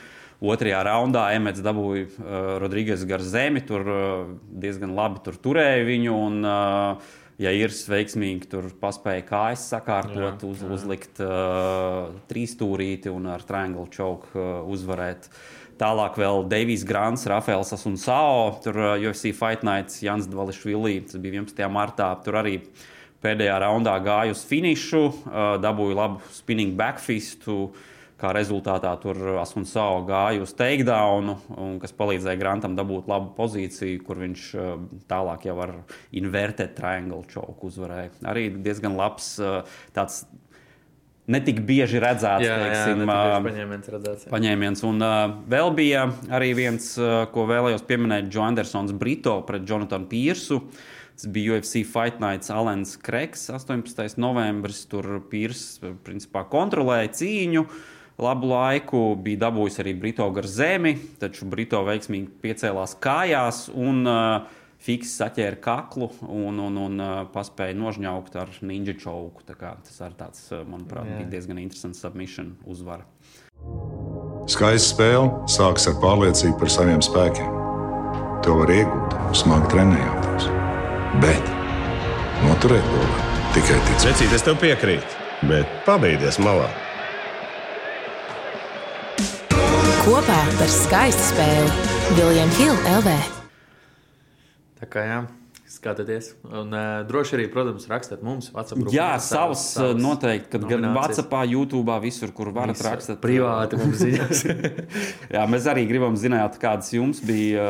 Otrajā 0.45 0.83
raundā 0.89 1.29
Emets 1.37 1.63
dabūja 1.63 2.09
uh, 2.11 2.41
Rodrīgas 2.65 3.07
gar 3.07 3.23
zemi, 3.23 3.63
tur 3.65 3.87
uh, 3.87 4.33
diezgan 4.51 4.97
labi 4.99 5.23
tur 5.23 5.39
turēja 5.39 5.87
viņu. 5.87 6.19
Un, 6.19 6.43
uh, 6.43 7.15
ja 7.41 7.53
ir 7.55 7.73
veiksmīgi, 7.73 8.49
tur 8.51 8.69
paspēja 8.81 9.25
kājas 9.29 9.67
sakārtot, 9.73 10.45
uz, 10.49 10.63
uzlikt 10.77 11.21
uh, 11.25 12.15
trīsstūrīti 12.31 13.13
un 13.13 13.31
ar 13.35 13.45
triangle 13.47 13.87
choke 13.95 14.31
uh, 14.37 14.63
uzvarēt. 14.71 15.31
Tālāk 15.81 16.19
vēl 16.21 16.45
Deivijs 16.47 16.85
Grants, 16.87 17.27
Rafaels 17.27 17.75
un 17.91 17.97
Sao. 17.99 18.53
Tur 18.63 18.79
uh, 18.79 18.93
UFC 18.99 19.33
Fight 19.35 19.65
Nights, 19.67 20.03
Jans 20.05 20.29
Dvališvili, 20.31 21.01
tas 21.09 21.19
bija 21.19 21.41
11. 21.41 21.65
martā. 21.75 22.13
Tur 22.23 22.39
arī 22.45 22.61
pēdējā 23.25 23.57
raundā 23.65 23.97
gāja 24.05 24.37
uz 24.37 24.45
finišu, 24.47 25.03
uh, 25.09 25.43
dabūja 25.63 25.99
labu 25.99 26.23
spinning 26.37 26.79
backfistu. 26.79 27.59
Uh, 27.73 27.91
kā 28.25 28.33
rezultātā 28.37 28.93
tur 29.03 29.19
Asunsao 29.43 30.01
gāja 30.09 30.45
uz 30.45 30.55
takedownu, 30.57 31.37
kas 31.83 31.93
palīdzēja 31.97 32.41
Grantam 32.41 32.77
dabūt 32.79 33.11
labu 33.11 33.35
pozīciju, 33.37 34.01
kur 34.07 34.23
viņš 34.23 34.47
eh, 34.57 34.71
tālāk 35.11 35.45
jau 35.51 35.59
ar 35.67 35.75
inverted 36.17 36.73
triangle 36.79 37.21
choke 37.31 37.69
uzvarēja. 37.69 38.15
Arī 38.33 38.49
diezgan 38.65 38.97
labs 39.01 39.35
eh, 39.43 39.77
tāds. 39.97 40.25
Netik 41.25 41.63
bieži 41.65 42.03
redzēts, 42.05 42.45
Jā, 42.45 42.57
teiksim, 42.61 43.07
jā, 43.09 43.15
ā, 43.17 43.37
paņēmiens 43.47 43.87
redzēts. 43.95 44.27
jā. 44.27 44.33
paņēmiens. 44.35 44.83
Un 44.85 44.99
uh, 45.01 45.31
vēl 45.49 45.71
bija 45.73 46.03
arī 46.37 46.51
viens, 46.59 46.91
uh, 47.01 47.23
ko 47.33 47.47
vēlējos 47.49 47.87
pieminēt, 47.89 48.29
Joe 48.29 48.45
Andersons 48.45 48.93
Brito 49.01 49.39
pret 49.49 49.65
Jonatanu 49.65 50.05
Piersu. 50.11 50.59
Tas 51.15 51.31
bija 51.33 51.57
UFC 51.57 51.81
Fight 51.89 52.21
Nights, 52.21 52.53
Alans 52.53 52.93
Kreks, 53.01 53.47
18. 53.57 54.19
novembris. 54.21 54.83
Tur 54.91 55.23
Pierss 55.33 55.79
principā 56.05 56.45
kontrolēja 56.53 57.15
cīņu. 57.17 57.65
Labu 58.23 58.47
laiku 58.47 59.01
bija 59.19 59.49
dabūjis 59.49 59.81
arī 59.83 59.95
Brito 59.99 60.27
gar 60.35 60.47
zemi, 60.47 60.95
taču 61.19 61.49
Brito 61.51 61.81
veiksmīgi 61.83 62.31
piecēlās 62.45 62.95
kājās 63.03 63.65
un 63.75 64.05
uh, 64.07 64.53
fiks 64.85 65.17
saķēra 65.19 65.59
kaklu 65.65 66.11
un, 66.29 66.61
un, 66.63 66.79
un 66.79 67.03
uh, 67.03 67.15
paspēja 67.35 67.75
nožņaukt 67.75 68.39
ar 68.39 68.53
ninja 68.63 68.95
čauku. 69.01 69.43
Tas 69.49 69.99
arī 70.07 70.19
tāds, 70.21 70.47
uh, 70.53 70.63
manuprāt, 70.63 71.11
Jā. 71.11 71.19
bija 71.23 71.33
diezgan 71.35 71.59
interesants 71.63 72.05
submission 72.05 72.55
uzvara. 72.71 73.03
Skaista 74.47 74.93
spēle 74.93 75.51
sākas 75.51 75.89
ar 75.91 75.99
pārliecību 76.05 76.59
par 76.61 76.71
saviem 76.71 77.03
spēkiem. 77.03 77.61
To 78.47 78.61
var 78.61 78.71
iegūt, 78.71 79.19
smagi 79.35 79.73
trenējoties. 79.75 80.51
Bet 81.25 81.53
noturēt 82.45 82.91
to 82.95 83.05
tikai 83.57 83.83
ticēt. 83.89 84.11
Vecīt, 84.13 84.35
es 84.37 84.45
tev 84.47 84.61
piekrītu, 84.63 85.23
bet 85.51 85.79
pabeigties 85.89 86.39
malā. 86.45 86.69
Kopā 90.05 90.37
par 90.59 90.69
skaistu 90.69 91.23
spēli 91.31 91.69
Viljams 92.19 92.57
Hilde 92.61 92.91
LV. 92.99 93.13
Tā 94.77 94.89
kā 94.93 95.05
jā, 95.07 95.21
skatieties. 95.73 96.27
Un 96.45 96.75
uh, 96.77 96.99
droši 97.09 97.39
arī, 97.39 97.47
protams, 97.49 97.87
rakstiet 97.89 98.21
mums, 98.27 98.51
WhatsApp. 98.53 98.83
grupā 98.83 98.93
Jā, 98.93 99.07
savs 99.25 99.63
uh, 99.81 99.95
noteikti, 99.97 100.51
kad 100.53 100.67
gan 100.69 100.85
nominācijas. 100.85 101.23
WhatsApp, 101.25 101.49
YouTube, 101.49 101.97
visur, 102.05 102.35
kur 102.37 102.53
varat 102.53 102.77
Visu 102.77 102.89
rakstīt. 102.91 103.23
Privāti 103.25 103.81
mums 103.81 104.03
ziņas. 104.05 104.45
Jā, 105.39 105.47
mēs 105.49 105.71
arī 105.73 105.87
gribam 105.89 106.21
zināt, 106.21 106.61
kādas 106.61 106.93
jums 106.93 107.25
bija 107.25 107.65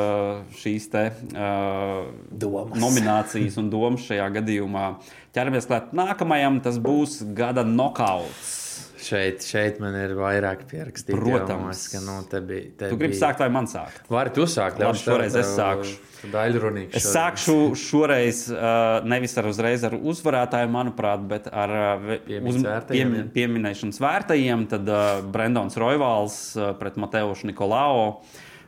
šīs 0.59 0.91
te, 0.91 1.05
uh, 1.39 2.11
Domas. 2.35 2.75
nominācijas 2.83 3.63
un 3.63 3.71
domas 3.71 4.11
šajā 4.11 4.27
gadījumā. 4.41 4.91
Ķeramies 5.39 5.71
klāt 5.71 5.95
nākamajam, 5.95 6.59
tas 6.67 6.83
būs 6.83 7.21
gada 7.39 7.63
nokauts. 7.63 8.64
Šeit, 9.05 9.45
šeit 9.47 9.79
man 9.83 9.95
ir 9.99 10.15
vairāk 10.19 10.65
pierakstīts. 10.71 11.15
Protams. 11.19 11.85
ka 11.93 12.01
nu, 12.05 12.17
te 12.31 12.41
bija. 12.41 12.71
Te 12.79 12.89
Tu 12.93 12.97
gribi 13.01 13.13
bija- 13.15 13.21
sākt 13.21 13.43
vai 13.45 13.49
man 13.53 13.69
sākt? 13.71 14.07
Vari 14.11 14.33
tu 14.35 14.47
sākt? 14.49 14.79
Labi, 14.81 14.87
ļaušu 14.87 15.05
tev, 15.05 15.15
šoreiz 15.15 15.37
es 15.37 15.51
tev 15.51 15.59
sākšu. 15.61 16.11
Daļrunīgs. 16.33 16.95
Es 16.97 17.07
sākšu 17.13 17.57
šoreiz 17.77 18.39
uh, 18.49 19.05
nevis 19.05 19.37
ar 19.37 19.49
uzreiz 19.51 19.85
ar 19.85 19.93
uzvarētāju, 19.99 20.71
manuprāt, 20.73 21.27
bet 21.29 21.51
ar 21.53 21.75
uh, 21.77 22.07
vērtajiem, 22.25 23.13
piem, 23.13 23.29
pieminēšanas 23.35 24.01
vērtajiem. 24.01 24.65
Tad 24.73 24.89
uh, 24.89 25.21
Brendons 25.35 25.77
Roivāls 25.77 26.39
uh, 26.57 26.73
pret 26.81 26.97
Mateušu 26.97 27.51
Nikolao. 27.53 28.23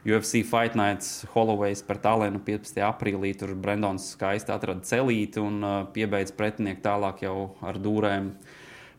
UFC 0.07 0.45
Fight 0.47 0.77
Nights 0.79 1.25
Holloway's 1.35 1.81
par 1.83 1.99
Talenu 1.99 2.39
15. 2.39 2.77
aprīlī. 2.87 3.33
Tur 3.41 3.57
Brendons 3.59 4.13
skaisti 4.15 4.53
atrada 4.55 4.85
celīti 4.87 5.43
un 5.43 5.57
uh, 5.67 5.81
piebeidz 5.97 6.31
pretinieku 6.37 6.85
tālāk 6.85 7.25
jau 7.27 7.57
ar 7.67 7.81
dūrēm 7.83 8.29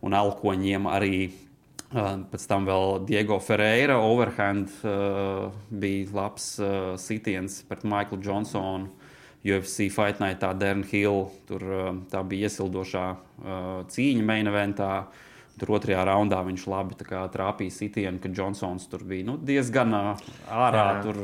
un 0.05 0.17
alkoņiem 0.17 0.89
arī. 0.91 1.27
Pēc 1.87 2.43
tam 2.49 2.65
vēl 2.67 3.05
Diego 3.07 3.37
Ferreira, 3.39 3.95
overhand 4.03 4.73
uh, 4.83 5.53
bija 5.71 6.09
labs 6.17 6.57
uh, 6.59 6.97
sitiens 6.99 7.61
pret 7.69 7.85
Maiklu 7.87 8.19
Johnsonu. 8.19 8.91
UFC 9.47 9.87
Fight 9.93 10.19
Night, 10.19 10.43
Darren 10.59 10.83
Hill. 10.83 11.29
Tur 11.47 11.63
uh, 11.63 11.85
tā 12.11 12.25
bija 12.27 12.49
iesildošā 12.49 13.05
uh, 13.15 13.69
cīņa 13.87 14.25
main 14.27 14.51
eventā. 14.51 14.91
Tur 15.57 15.77
otrajā 15.79 16.03
raundā 16.05 16.41
viņš 16.45 16.65
labi 16.69 16.97
trāpīja 17.07 17.73
sitienu, 17.73 18.19
ka 18.21 18.29
Johnsons 18.35 18.89
tur 18.91 19.07
bija 19.07 19.25
nu, 19.31 19.37
diezgan 19.41 19.95
ārā. 19.95 20.83
Jā. 20.83 20.99
Tur, 21.07 21.23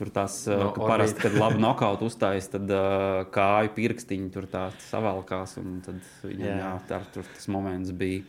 tur 0.00 0.10
tas 0.14 0.38
No 0.48 0.70
no, 0.70 0.72
parasti, 0.78 1.20
kad 1.26 1.36
labi 1.36 1.60
nokautu 1.62 2.08
uzstājas, 2.08 2.48
tad 2.52 2.70
uh, 2.72 3.20
kāju 3.34 3.74
pirkstiņi 3.76 4.30
tur 4.34 4.48
tā 4.50 4.68
savalkās. 4.88 5.58
Tad 5.86 6.00
viņam 6.24 6.48
Jā. 6.48 6.56
jā, 6.62 6.72
tā, 6.88 7.02
tur 7.14 7.28
tas 7.28 7.50
moments 7.52 7.92
bija. 7.96 8.24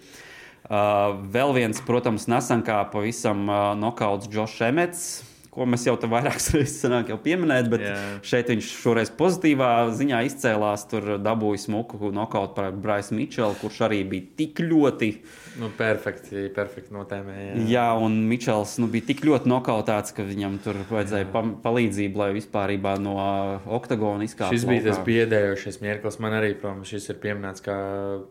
Uh, 0.62 1.18
vēl 1.34 1.56
viens, 1.58 1.82
protams, 1.84 2.28
nesen 2.32 2.62
kā 2.64 2.78
pavisam 2.92 3.48
uh, 3.50 3.72
nokauts 3.80 4.30
Džošs 4.32 4.62
Emets, 4.70 5.06
ko 5.52 5.68
mēs 5.68 5.86
jau 5.88 5.98
vairākas 6.00 6.50
reizes 6.56 6.80
senāk 6.82 7.12
jau 7.12 7.18
pieminējām, 7.22 7.70
bet 7.74 7.84
Jā. 7.84 7.96
šeit 8.26 8.52
viņš 8.54 8.72
šoreiz 8.82 9.12
pozitīvā 9.18 9.72
ziņā 9.98 10.24
izcēlās. 10.30 10.88
Tur 10.92 11.18
dabūja 11.22 11.66
smuku 11.68 12.12
nokautu 12.16 12.56
par 12.58 12.72
Braisu 12.72 13.16
Mičelu, 13.18 13.58
kurš 13.60 13.84
arī 13.90 14.02
bija 14.08 14.30
tik 14.40 14.64
ļoti. 14.64 15.12
Nu, 15.60 15.68
perfekti, 15.76 16.46
perfekti 16.56 16.96
notēmē. 16.96 17.36
Jā. 17.36 17.56
Jā, 17.72 17.86
un 18.00 18.16
Mičels 18.30 18.78
nu, 18.80 18.88
bija 18.92 19.10
tik 19.10 19.26
ļoti 19.28 19.52
nokautāts, 19.52 20.16
ka 20.16 20.24
viņam 20.24 20.56
tur 20.64 20.80
vajadzēja 20.88 21.28
pa 21.34 21.44
palīdzību, 21.66 22.22
lai 22.24 22.30
vispār 22.38 22.72
no 23.04 23.18
uh, 23.18 23.68
oktagona 23.76 24.24
izkāptu. 24.24 24.56
Šis 24.56 24.68
bija 24.70 24.86
tas 24.86 25.00
laukā. 25.02 25.08
biedējošais 25.10 25.82
mirklis. 25.84 26.20
Man 26.24 26.38
arī, 26.38 26.54
protams, 26.56 26.88
šis 26.92 27.10
ir 27.12 27.20
pieminēts 27.24 27.64
kā 27.66 27.76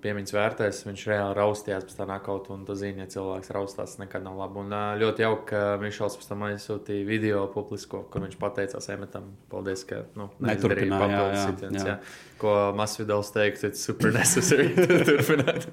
piemiņas 0.01 0.37
vērtēs. 0.37 0.81
Viņš 0.89 1.05
reāli 1.13 1.37
raustījās 1.37 1.87
pēc 1.89 2.01
tā 2.01 2.09
nakauta, 2.09 2.55
un 2.57 2.65
tu 2.69 2.77
zini, 2.79 3.05
ja 3.05 3.13
cilvēks 3.13 3.53
raustās, 3.53 3.95
tas 3.95 4.01
nekad 4.01 4.25
nav 4.25 4.41
labi. 4.41 4.65
Un 4.65 4.75
ā, 4.77 4.83
ļoti 5.01 5.25
jauki, 5.25 5.47
ka 5.53 5.63
Mišels 5.83 6.17
pēc 6.21 6.31
tam 6.31 6.47
aizsūtīja 6.49 7.10
video 7.11 7.45
publisko, 7.51 8.05
kur 8.11 8.23
viņš 8.25 8.37
pateicās 8.41 8.87
Emetam. 8.95 9.31
Paldies, 9.51 9.83
ka 9.89 10.05
nu, 10.19 10.29
neizdarīja 10.45 10.91
papildus 10.95 11.43
sitiens, 11.49 11.79
jā. 11.81 11.95
jā. 11.95 11.97
Ko 12.41 12.55
Masvidals 12.79 13.33
teiktu, 13.35 13.69
it's 13.69 13.83
super 13.85 14.15
necessary 14.15 14.71
turpināt. 15.09 15.67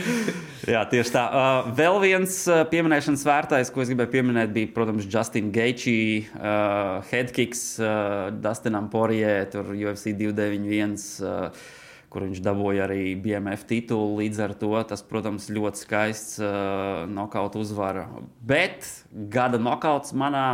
Jā, 0.72 0.84
tieši 0.90 1.14
tā. 1.14 1.22
Uh, 1.30 1.70
vēl 1.78 1.98
viens 2.02 2.36
uh, 2.50 2.60
pieminēšanas 2.70 3.24
vērtājs, 3.26 3.72
ko 3.74 3.82
es 3.82 3.90
gribēju 3.90 4.12
pieminēt, 4.12 4.52
bija, 4.54 4.70
protams, 4.74 5.08
Justin 5.10 5.50
Geičī, 5.54 5.96
uh, 6.36 7.00
headkicks 7.10 7.64
uh, 7.80 8.28
Dustinam 8.42 8.90
Porijē, 8.92 9.34
tur 9.50 9.74
UFC 9.74 10.14
291. 10.14 10.94
Uh, 11.26 11.74
Kur 12.16 12.24
viņš 12.24 12.38
dabūja 12.40 12.86
arī 12.86 13.10
BMF 13.20 13.66
titulu. 13.68 14.14
Līdz 14.22 14.38
ar 14.40 14.54
to 14.56 14.70
tas, 14.88 15.02
protams, 15.04 15.50
ļoti 15.52 15.82
skaists 15.82 16.38
uh, 16.40 17.02
nokauts 17.12 17.60
uzvara. 17.60 18.06
Bet 18.40 18.88
gada 19.12 19.60
nokauts 19.60 20.14
manā 20.16 20.46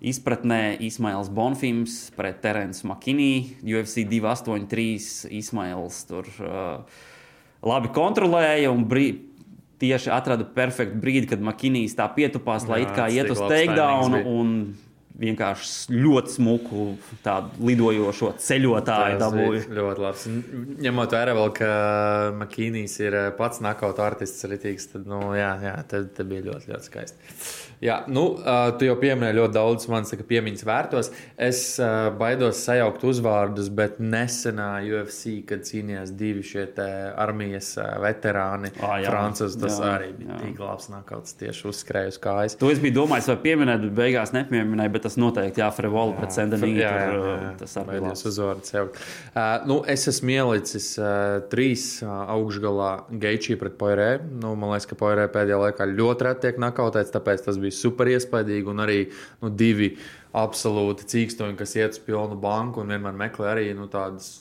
izpratnē 0.00 0.78
Ismails 0.80 1.28
Bonfīms 1.36 1.98
pret 2.16 2.40
Terensu 2.40 2.88
Makinī, 2.88 3.58
UFC 3.60 4.06
283. 4.08 5.28
Ismails 5.36 6.00
tur 6.08 6.32
uh, 6.40 7.04
labi 7.60 7.92
kontrolēja 7.92 8.72
un 8.72 8.88
brī, 8.88 9.10
tieši 9.84 10.12
atrada 10.16 10.48
perfektu 10.48 10.96
brīdi, 11.04 11.28
kad 11.34 11.44
Makinīs 11.44 11.96
tā 12.00 12.08
pietupās, 12.16 12.64
lai 12.72 12.86
Jā, 12.86 12.88
it 12.88 12.96
kā 12.96 13.12
iet 13.12 13.36
uz 13.36 13.44
takedown 13.44 14.16
vienkārši 15.14 15.94
ļoti 15.94 16.32
smuku 16.36 16.86
tādu 17.22 17.68
lidojošo 17.68 18.32
ceļotāju 18.42 19.28
bija 19.34 19.62
Ļoti 19.74 20.02
labi. 20.02 20.32
Ņemot 20.84 21.14
vērā, 21.14 21.34
vēl, 21.38 21.52
ka 21.54 21.68
Makīnijas 22.40 22.96
ir 23.02 23.18
eh, 23.18 23.28
pats 23.38 23.62
nakauts 23.64 24.02
artists, 24.02 24.46
ritīgs, 24.50 24.88
tad, 24.90 25.06
nu, 25.10 25.20
jā, 25.38 25.52
jā 25.62 25.76
te, 25.90 26.02
te 26.16 26.26
bija 26.26 26.48
ļoti, 26.48 26.72
ļoti 26.72 26.90
skaisti. 26.90 27.30
Jā, 27.84 27.98
nu, 28.08 28.22
uh, 28.38 28.70
tu 28.78 28.86
jau 28.86 28.94
pieminēji 28.96 29.36
ļoti 29.36 29.54
daudz 29.56 29.86
manas 29.92 30.14
piemiņas 30.28 30.64
vērtos. 30.64 31.10
Es 31.36 31.62
uh, 31.82 32.08
baidos 32.16 32.62
sajaukt 32.64 33.02
uzvārdus, 33.04 33.68
bet 33.74 33.98
nesenā 34.00 34.78
UFC, 34.86 35.40
kad 35.48 35.66
cīnījās 35.66 36.14
divi 36.16 36.44
šie 36.46 36.64
armijas 37.20 37.74
veterāni, 38.02 38.70
jā. 38.78 39.10
Francūzi, 39.10 39.58
tas 39.60 39.76
Jā, 39.78 39.90
arī 39.98 40.12
bija 40.16 40.32
jā. 40.32 40.40
tik 40.46 40.62
labs 40.62 40.88
nakauts 40.92 41.36
tieši 41.38 41.68
uzskrēja 41.70 42.14
uz 42.14 42.18
kājas. 42.22 42.56
To 42.60 42.70
es 42.72 42.80
biju 42.82 42.96
domājis, 43.02 43.28
vai 43.34 43.36
pieminēt, 43.44 43.84
bet 43.84 43.96
beigās 43.98 44.32
nepieminēju. 44.34 44.94
Bet 44.94 45.03
tas 45.04 45.18
noteikti 45.20 45.60
jā, 45.60 45.68
Frevola 45.74 46.16
pret 46.16 46.32
Sendenīgu. 46.34 46.80
Jā, 46.80 46.90
jā, 46.96 47.12
jā, 47.12 47.36
jā. 47.42 47.52
Tas 47.60 47.76
arī 47.82 48.00
uzvaru 48.14 48.64
sev. 48.66 48.90
Uh, 49.34 49.66
nu, 49.68 49.78
es 49.90 50.08
esmu 50.10 50.34
ielicis 50.34 50.88
uh, 51.00 51.44
trīs 51.52 51.86
uh, 52.04 52.10
augšgalā 52.34 52.90
Geičī 53.22 53.58
pret 53.60 53.76
Poirē. 53.80 54.08
Nu, 54.40 54.54
man 54.58 54.72
liekas, 54.72 54.88
ka 54.90 54.98
Poirē 54.98 55.28
pēdējā 55.32 55.60
laikā 55.66 55.88
ļoti 55.92 56.28
reti 56.28 56.46
tiek 56.46 56.60
nakautēts, 56.64 57.12
tāpēc 57.14 57.44
tas 57.46 57.60
bija 57.60 57.76
super 57.76 58.10
iespaidīgi. 58.14 58.70
Un 58.72 58.84
arī 58.86 59.00
nu, 59.44 59.52
divi 59.52 59.92
absolūti 60.34 61.06
cīkstoņi, 61.12 61.58
kas 61.60 61.76
iet 61.78 61.98
uz 61.98 62.02
pilnu 62.02 62.38
banku 62.40 62.82
un 62.82 62.90
vienmēr 62.94 63.14
meklē 63.26 63.52
arī 63.52 63.68
nu, 63.76 63.86
tādus 63.92 64.40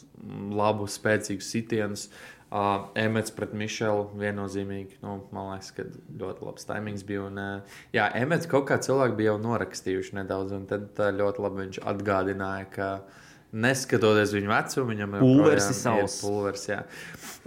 labus, 0.56 0.98
spēcīgus 1.00 1.52
sitienus. 1.54 2.08
Uh, 2.54 2.84
Emets 2.94 3.34
pret 3.34 3.50
Mišelu 3.58 4.12
viennozīmīgi. 4.22 5.00
Nu, 5.02 5.16
man 5.34 5.48
liekas, 5.50 5.72
ka 5.74 5.88
ļoti 6.22 6.46
labs 6.46 6.68
timings 6.70 7.02
bija. 7.08 7.24
Un, 7.26 7.40
uh, 7.42 7.80
jā, 7.96 8.06
Emets 8.20 8.46
kaut 8.52 8.68
kā 8.70 8.78
cilvēki 8.78 9.18
bija 9.18 9.32
jau 9.32 9.40
norakstījuši 9.42 10.20
nedaudz, 10.20 10.54
un 10.54 10.68
tad 10.70 11.02
uh, 11.02 11.10
ļoti 11.18 11.42
labi 11.42 11.64
viņš 11.64 11.80
atgādināja, 11.90 12.68
ka 12.76 12.90
neskatoties 13.54 14.34
viņa 14.34 14.50
vecumu, 14.50 14.88
viņam 14.92 15.16
Pulveris 15.22 15.68
ir 15.70 15.76
joprojām 15.76 16.00
iet 16.02 16.10
savs. 16.10 16.16
Pulveris, 16.24 16.66
jā. 16.70 16.80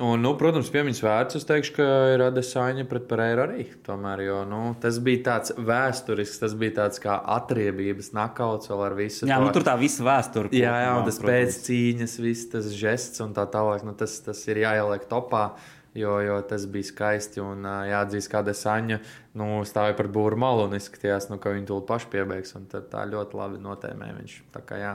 un, 0.07 0.23
nu, 0.23 0.33
protams, 0.39 0.71
piemiņas 0.75 1.03
vērts, 1.03 1.39
es 1.41 1.47
teikšu, 1.49 1.75
ka 1.79 1.87
ir 2.15 2.25
Adesāņa 2.29 2.87
pret 2.91 3.09
Pereiru 3.11 3.45
arī. 3.47 3.67
Tomēr, 3.87 4.23
jo, 4.29 4.41
nu, 4.49 4.63
tas 4.83 5.01
bija 5.03 5.25
tāds 5.31 5.55
vēsturisks, 5.59 6.41
tas 6.43 6.57
bija 6.59 6.77
tāds 6.81 7.03
kā 7.03 7.19
atriebības 7.37 8.13
nakauts 8.17 8.71
vēl 8.71 8.85
ar 8.87 8.99
visu. 8.99 9.27
Jā, 9.27 9.41
to- 9.41 9.49
nu, 9.49 9.55
tur 9.57 9.67
tā 9.67 9.75
visa 9.81 10.07
vēsture. 10.07 10.53
Jā, 10.55 10.75
jā, 10.87 10.93
un 11.01 11.09
tas 11.09 11.19
protams. 11.19 11.33
pēc 11.33 11.63
cīņas, 11.71 12.19
viss 12.23 12.53
tas 12.55 12.71
žests 12.71 13.25
un 13.27 13.35
tā 13.35 13.49
tālāk, 13.51 13.83
nu, 13.87 13.97
tas, 13.99 14.21
tas 14.21 14.47
ir 14.49 14.63
jāieliek 14.63 15.09
topā. 15.11 15.51
Jo, 15.97 16.19
jo 16.21 16.35
tas 16.45 16.67
bija 16.69 16.85
skaisti 16.85 17.41
un 17.41 17.65
jāatzīst, 17.65 18.29
kāda 18.29 18.53
saņa 18.53 18.99
nu, 19.41 19.47
stāvēja 19.65 19.97
par 19.97 20.11
būru 20.13 20.37
malu 20.37 20.67
un 20.69 20.77
izskatījās, 20.77 21.31
nu, 21.31 21.39
ka 21.41 21.55
viņi 21.55 21.71
to 21.71 21.79
paši 21.89 22.11
piebeigs. 22.13 22.53
Tā 22.93 23.05
ļoti 23.09 23.39
labi 23.39 23.63
notēmē 23.65 24.11
viņš. 24.19 24.35
Tā 24.53 24.61
kā, 24.69 24.77
jā. 24.77 24.93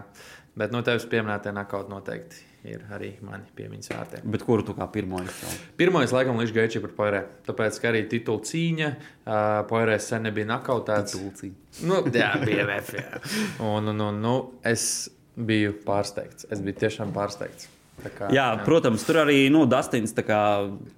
Bet 0.60 0.74
no 0.76 0.82
tevis 0.84 1.06
pieminētie 1.08 1.54
nakaut 1.56 1.88
noteikti 1.92 2.50
ir 2.68 2.84
arī 2.94 3.14
mani 3.26 3.48
piemiņas 3.58 3.92
vērtē. 3.94 4.22
Bet 4.34 4.44
kuru 4.46 4.66
tu 4.68 4.76
kā 4.78 4.86
pirmo 4.94 5.22
izcēli? 5.24 5.58
Pirmais, 5.80 6.14
laikam, 6.14 6.38
Līdz 6.42 6.54
Gaičī 6.58 6.82
par 6.84 6.94
Poirē. 6.98 7.24
Tāpēc, 7.48 7.80
ka 7.82 7.90
arī 7.90 8.04
titula 8.12 8.44
cīņa, 8.46 8.92
uh, 8.92 9.34
Poirē 9.70 9.98
sen 10.04 10.28
nebija 10.28 10.50
nakautēts. 10.52 11.18
Nu, 11.88 12.04
jā, 12.22 12.32
bija 12.46 12.68
VF. 12.70 12.96
Jā. 13.00 13.22
Un, 13.66 13.94
un, 13.94 14.08
un, 14.12 14.22
nu, 14.22 14.36
es 14.68 14.86
biju 15.36 15.78
pārsteigts. 15.88 16.50
Es 16.52 16.62
biju 16.62 16.82
tiešām 16.84 17.16
pārsteigts. 17.16 17.72
Kā, 18.02 18.32
Jā, 18.34 18.48
protams, 18.66 19.04
tur 19.06 19.20
arī 19.22 19.44
nu, 19.54 19.68
Dustins 19.70 20.16
kā, 20.26 20.40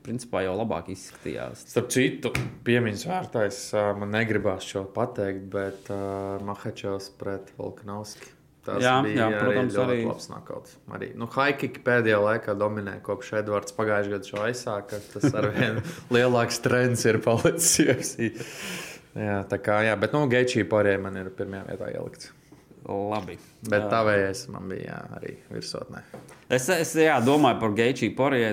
principā 0.06 0.46
jau 0.46 0.54
labāk 0.56 0.88
izskatījās. 0.94 1.66
Starp 1.74 1.90
citu, 1.92 2.32
piemiņas 2.64 3.04
vērtājs 3.10 3.58
man 4.00 4.14
negribās 4.16 4.64
šo 4.70 4.86
pateikt, 4.96 5.50
bet 5.52 5.92
uh, 5.92 6.40
Mahačovs 6.48 7.10
pret 7.20 7.52
Volkanovski. 7.58 8.32
Tas 8.64 8.80
Jā, 8.80 8.94
bija 9.04 9.26
jā, 9.28 9.40
protams, 9.42 9.74
ļoti 9.76 9.92
arī. 9.92 10.04
labs 10.08 10.30
nakauts. 10.32 10.76
Arī 10.96 11.10
nu, 11.20 11.28
Haikiki 11.28 11.82
pēdējā 11.84 12.20
laikā 12.24 12.54
dominē 12.56 12.94
kopš 13.04 13.34
Edvards 13.42 13.76
pagājušajā 13.76 14.14
gadā 14.14 14.30
šo 14.30 14.40
aizsāka. 14.46 15.00
Tas 15.12 15.36
ar 15.36 15.50
vien 15.52 15.82
lielāks 16.16 16.62
trends 16.64 17.04
ir 17.10 17.20
palicis. 17.26 18.16
Jā, 19.14 19.44
tā 19.46 19.60
kā, 19.62 19.76
jā, 19.86 19.94
bet 20.02 20.16
nu, 20.16 20.24
Geičī 20.26 20.64
pārējai 20.66 21.02
man 21.04 21.20
ir 21.22 21.28
pirmajā 21.38 21.68
vietā 21.68 21.92
ielikts. 21.94 22.32
Labi. 22.90 23.36
Bet 23.70 23.86
tā 23.92 24.00
vējais 24.08 24.48
man 24.52 24.66
bija 24.72 24.88
jā, 24.88 25.02
arī 25.20 25.36
virsotnē. 25.54 26.02
Es, 26.50 26.66
es 26.74 26.96
jā, 26.98 27.20
domāju 27.24 27.62
par 27.62 27.76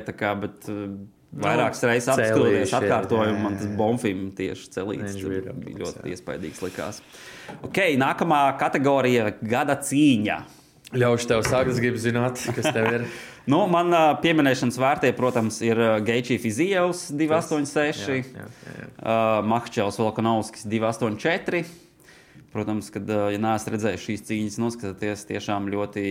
tā 0.06 0.14
kā, 0.14 0.34
bet 0.38 0.68
uh, 0.70 0.84
vairākas 1.32 1.82
reizes 1.88 2.10
celīši 2.10 2.20
apskatoties, 2.20 2.68
ir, 2.68 2.76
atkārtoju, 2.78 3.32
jā, 3.32 3.40
man 3.40 3.58
tas 3.58 3.66
jā. 3.66 3.74
bombfim 3.78 4.22
tieši 4.38 4.70
celīts. 4.76 5.16
Viņš 5.16 5.26
bija 5.32 5.56
bija 5.64 5.82
ļoti 5.82 6.14
iespaidīgs 6.14 6.62
likās. 6.66 7.02
Ok, 7.66 7.78
nākamā 8.00 8.40
kategorija- 8.60 9.32
gada 9.54 9.76
cīņa. 9.76 10.38
Ļaušu 10.90 11.28
tev 11.30 11.42
sākt, 11.46 11.70
es 11.70 11.78
gribu 11.78 12.00
zināt, 12.02 12.40
kas 12.56 12.72
tev 12.74 12.88
ir. 12.92 13.04
Nu, 13.50 13.64
man 13.66 13.88
uh, 13.90 14.00
pieminēšanas 14.20 14.76
vērtē, 14.78 15.08
protams, 15.16 15.56
ir 15.64 15.78
Geičī 16.06 16.36
Fizijevs 16.38 17.06
286, 17.16 18.04
Jā, 18.06 18.18
jā, 18.36 18.44
jā, 18.44 18.74
jā. 18.76 18.88
uh, 19.00 19.40
Mahčevs 19.48 19.96
Volkanovskis 19.98 20.66
284. 20.68 21.64
Protams, 22.50 22.88
kad, 22.90 23.06
uh, 23.06 23.28
ja 23.30 23.38
neesat 23.38 23.70
redzējuši 23.76 24.06
šīs 24.08 24.24
cīņas, 24.26 24.56
noskatieties 24.58 25.22
tiešām 25.28 25.68
ļoti 25.70 26.02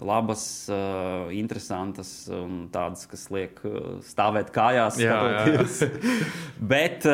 labas, 0.00 0.44
interesantas 1.36 2.10
un 2.32 2.66
tādas, 2.72 3.04
kas 3.10 3.26
liek 3.34 3.60
stāvēt 4.08 4.54
kājās. 4.54 4.96
Jā, 5.02 5.20
skatoties. 5.20 6.24
Bet 6.72 7.04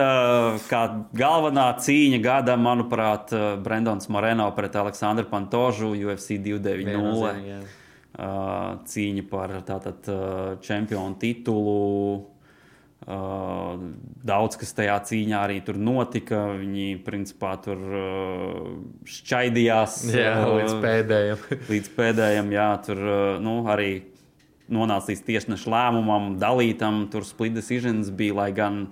kā 0.71 0.83
galvenā 1.19 1.67
cīņa 1.83 2.23
gada, 2.23 2.57
manuprāt, 2.61 3.35
Brendons 3.65 4.07
Moreno 4.13 4.47
pret 4.55 4.79
Aleksandru 4.79 5.27
Pantožu 5.31 5.91
UFC 5.97 6.39
290. 6.39 6.93
Viennozīmīgi, 6.93 7.55
jā. 7.57 7.63
Uh, 8.13 8.83
cīņa 8.87 9.23
par 9.31 9.57
tātad 9.67 10.07
čempionu 10.63 11.19
titulu. 11.19 12.32
Uh, 13.03 13.81
daudz 14.23 14.55
kas 14.61 14.71
tajā 14.79 14.95
cīņā 15.09 15.39
arī 15.49 15.57
tur 15.67 15.75
notika. 15.75 16.45
Viņi 16.55 17.01
principā 17.03 17.57
tur 17.65 17.81
uh, 17.83 18.69
šķaidījās 19.11 19.97
Jā, 20.15 20.37
uh, 20.45 20.53
līdz 20.61 20.77
pēdējiem. 20.85 21.47
līdz 21.73 21.91
pēdējiem. 21.97 22.53
Jā, 22.55 22.69
tur 22.87 23.03
uh, 23.03 23.23
nu, 23.43 23.57
arī 23.73 23.91
nonāca 24.71 25.11
līdz 25.11 25.25
tiesneša 25.27 25.73
lēmumam, 25.75 26.37
dalītam. 26.39 27.09
Tur 27.11 27.27
split 27.27 27.59
decisions 27.59 28.13
bija, 28.15 28.39
lai 28.45 28.53
gan. 28.55 28.85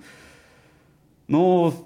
Nu, 1.31 1.43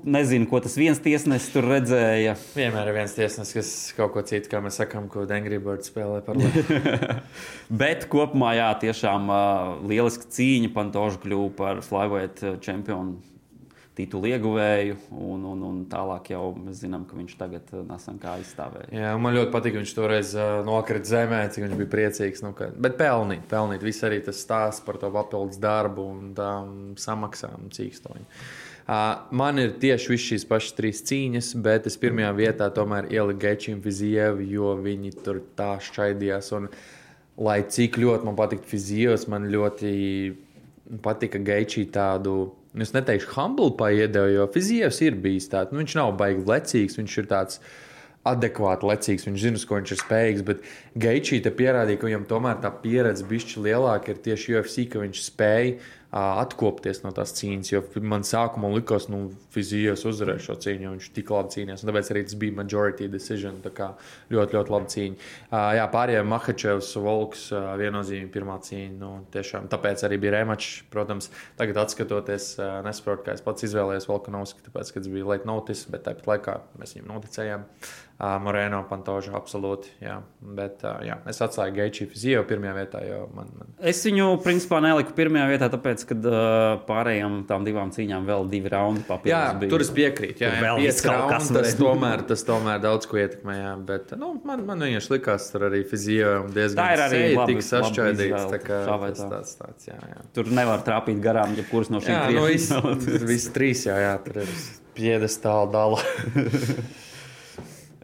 nezinu, 0.09 0.47
ko 0.49 0.57
tas 0.63 0.73
viens 0.79 0.97
tiesnesis 1.03 1.51
tur 1.53 1.67
redzēja. 1.69 2.33
Vienmēr 2.57 2.89
ir 2.89 2.97
viens 2.97 3.13
tiesnesis, 3.13 3.53
kas 3.53 3.69
kaut 3.97 4.15
ko 4.15 4.23
citu, 4.25 4.49
kā 4.49 4.61
mēs 4.65 4.79
sakām, 4.81 5.05
ko 5.11 5.27
Dengrībārds 5.29 5.91
spēlē 5.91 6.23
par 6.25 6.39
labu. 6.39 6.63
Bet 7.83 8.07
kopumā, 8.09 8.55
jā, 8.57 8.71
tiešām 8.87 9.29
uh, 9.29 9.85
lieliska 9.85 10.31
cīņa. 10.33 10.73
Pantoža 10.73 11.21
kļuva 11.21 11.53
par 11.59 11.85
flyweight 11.85 12.41
čempionu 12.65 13.19
titulu 13.95 14.27
ieguvēju, 14.33 14.97
un, 15.13 15.45
un, 15.47 15.61
un 15.63 15.79
tālāk 15.91 16.33
jau 16.33 16.49
mēs 16.57 16.81
zinām, 16.81 17.05
ka 17.07 17.15
viņš 17.15 17.37
tagad 17.39 17.69
nesen 17.87 18.17
kā 18.19 18.35
izstāvēja. 18.41 18.89
Jā, 18.91 19.13
man 19.21 19.37
ļoti 19.37 19.53
patīk, 19.53 19.75
ka 19.75 19.83
viņš 19.83 19.95
toreiz 19.95 20.33
uh, 20.35 20.57
nokrita 20.67 21.11
zemē, 21.13 21.45
cik 21.53 21.67
viņš 21.67 21.79
bija 21.79 21.93
priecīgs. 21.93 22.43
Nu, 22.43 22.51
ka, 22.57 22.73
bet 22.75 22.97
pelnīt, 22.99 23.45
pelnīt. 23.51 23.85
Viss 23.85 24.03
arī 24.07 24.19
tas 24.25 24.41
stāsts 24.41 24.83
par 24.85 24.99
to 24.99 25.13
papildus 25.13 25.61
darbu 25.61 26.09
un 26.17 26.31
tām 26.37 26.77
samaksām 26.99 27.69
cīkstoņu. 27.77 28.27
Man 28.85 29.57
ir 29.57 29.71
tieši 29.81 30.11
visas 30.11 30.25
šīs 30.29 30.43
pašas 30.45 30.75
trīs 30.77 30.99
cīņas, 31.09 31.55
bet 31.65 31.87
es 31.89 31.95
pirmajā 31.97 32.29
vietā 32.37 32.67
tomēr 32.73 33.07
ieliku 33.09 33.41
Gečinu 33.41 33.81
Fizievu, 33.81 34.45
jo 34.45 34.75
viņi 34.77 35.13
tur 35.25 35.39
tā 35.57 35.71
šķaidījās. 35.81 36.51
Un, 36.59 36.67
lai 37.41 37.63
cik 37.65 37.97
ļoti 37.97 38.27
man 38.27 38.37
patīk 38.37 38.67
Fizievs, 38.69 39.25
man 39.31 39.49
ļoti 39.49 39.89
patika 41.05 41.41
Gečī 41.41 41.87
tādu. 41.89 42.53
Es 42.75 42.91
neteikšu, 42.93 43.31
humble 43.33 43.71
paiedevu, 43.79 44.35
jo 44.35 44.45
Fizievs 44.53 45.01
ir 45.01 45.17
bijis 45.23 45.49
tāds. 45.49 45.73
Nu, 45.73 45.81
viņš 45.81 45.97
nav 45.97 46.13
baigi 46.19 46.45
lecīgs, 46.45 46.99
viņš 46.99 47.19
ir 47.23 47.29
tāds 47.31 47.61
adekvāti 48.25 48.89
lecīgs, 48.89 49.25
viņš 49.25 49.41
zina, 49.41 49.65
ko 49.65 49.79
viņš 49.79 49.93
ir 49.95 50.01
spējīgs. 50.01 50.45
Bet 50.45 50.65
Geičī 50.99 51.39
te 51.41 51.53
pierādīja, 51.55 52.01
ka 52.01 52.09
viņam 52.09 52.25
tomēr 52.29 52.61
tā 52.61 52.73
pieredze 52.83 53.25
bišķi 53.29 53.65
lielāka 53.65 54.13
ir 54.13 54.21
tieši 54.27 54.57
UFC, 54.59 54.85
ka 54.91 55.01
viņš 55.01 55.21
spēja 55.25 55.77
atkopties 56.15 57.01
no 57.03 57.11
tās 57.15 57.33
cīņas. 57.37 57.71
Jo 57.73 57.81
man 58.05 58.25
sākumā 58.27 58.71
likās, 58.75 59.07
ka 59.07 59.13
nu, 59.15 59.31
Fizijas 59.55 60.05
uzvarēs 60.07 60.45
šo 60.45 60.57
cīņu, 60.61 60.93
viņš 60.95 61.09
tik 61.15 61.31
labi 61.31 61.53
cīnījās. 61.55 61.85
Tāpēc 61.87 62.11
arī 62.11 62.23
tas 62.27 62.37
bija 62.39 62.57
majority 62.59 63.09
decision. 63.11 63.59
Tā 63.63 63.71
kā 63.75 63.89
ļoti, 64.33 64.57
ļoti 64.57 64.75
laba 64.75 64.91
cīņa. 64.95 65.29
Ā, 65.49 65.63
Jā, 65.79 65.87
pārējie 65.91 66.23
Mahačevs, 66.27 66.93
Volks, 67.03 67.47
ā, 67.55 67.63
viennozīmīgi 67.81 68.31
pirmā 68.33 68.57
cīņa. 68.67 68.95
Nu, 69.01 69.11
tiešām, 69.33 69.69
tāpēc 69.71 70.05
arī 70.07 70.19
bija 70.23 70.37
remačs. 70.39 70.85
Protams, 70.93 71.31
tagad 71.59 71.83
skatoties, 71.91 72.53
ā, 72.59 72.71
nesaprotu, 72.85 73.27
kā 73.27 73.35
es 73.35 73.43
pats 73.45 73.67
izvēlējos 73.67 74.09
Volkanovski, 74.11 74.65
tāpēc, 74.69 74.93
ka 74.95 75.03
tas 75.03 75.11
bija 75.11 75.29
late 75.33 75.49
notice, 75.49 75.87
bet 75.91 76.07
tāpat 76.07 76.31
laikā 76.35 76.59
mēs 76.79 76.97
viņam 76.97 77.13
noticējām. 77.15 77.69
Uh, 78.15 78.37
Moreno, 78.39 78.77
Pantoža, 78.87 79.33
absolūti. 79.35 79.89
Jā. 79.99 80.21
Bet 80.55 80.85
uh, 80.87 81.01
jā, 81.03 81.17
es 81.27 81.41
atstāju 81.43 81.73
Geičiju 81.75 82.07
Fiziju 82.13 82.43
pirmajā 82.47 82.75
vietā, 82.77 83.01
jo 83.03 83.25
man, 83.35 83.49
man 83.59 83.73
Es 83.91 83.99
viņu 84.07 84.37
principā 84.45 84.79
neliku 84.83 85.11
pirmajā 85.17 85.49
vietā, 85.49 85.67
tāpēc, 85.73 86.04
ka 86.09 86.15
uh, 86.17 86.37
pārējām 86.87 87.37
tām 87.49 87.65
divām 87.67 87.91
cīņām 87.95 88.27
vēl 88.27 88.47
divi 88.51 88.71
raundi 88.71 89.03
papildus. 89.07 89.33
Jā, 89.33 89.53
bija. 89.59 89.71
tur 89.73 89.83
es 89.85 89.91
piekrītu. 89.95 90.43
Jā, 90.43 90.51
jā 90.55 90.63
vēl 90.63 90.81
raundi, 91.09 91.55
tas, 91.57 91.75
tomēr, 91.79 92.23
tas 92.29 92.45
tomēr 92.47 92.81
daudz 92.83 93.09
ko 93.11 93.19
ietekmē. 93.21 93.57
Jā, 93.59 93.73
bet 93.89 94.15
nu, 94.19 94.33
man, 94.47 94.65
man 94.67 94.85
vienkārši 94.85 95.13
likās, 95.15 95.47
tur 95.53 95.67
arī 95.69 95.81
fizijā 95.89 96.35
diezgan 96.55 96.81
Tā 96.81 96.87
ir 96.95 97.05
arī 97.05 97.21
seja 97.23 97.39
labi- 97.41 97.65
sašķaidīts. 97.69 98.47
tā 98.53 98.61
kā 98.63 98.81
tā 98.87 98.99
tas 99.05 99.23
tā. 99.23 99.31
tāds, 99.33 99.55
tāds, 99.61 99.89
jā, 99.89 99.99
jā. 100.13 100.27
Tur 100.37 100.51
nevar 100.61 100.85
trāpīt 100.87 101.23
garām, 101.23 101.57
ja 101.57 101.65
kurš 101.71 101.93
no 101.95 102.03
šīm 102.03 102.15
Jā, 102.15 102.29
nu, 102.35 102.45
viss, 102.49 103.25
viss 103.25 103.51
trīs, 103.55 103.87
jā, 103.89 103.97
jā, 104.05 104.15
tur 104.25 104.43
ir 104.45 104.53
piedestāla 104.95 105.71
dala. 105.73 106.01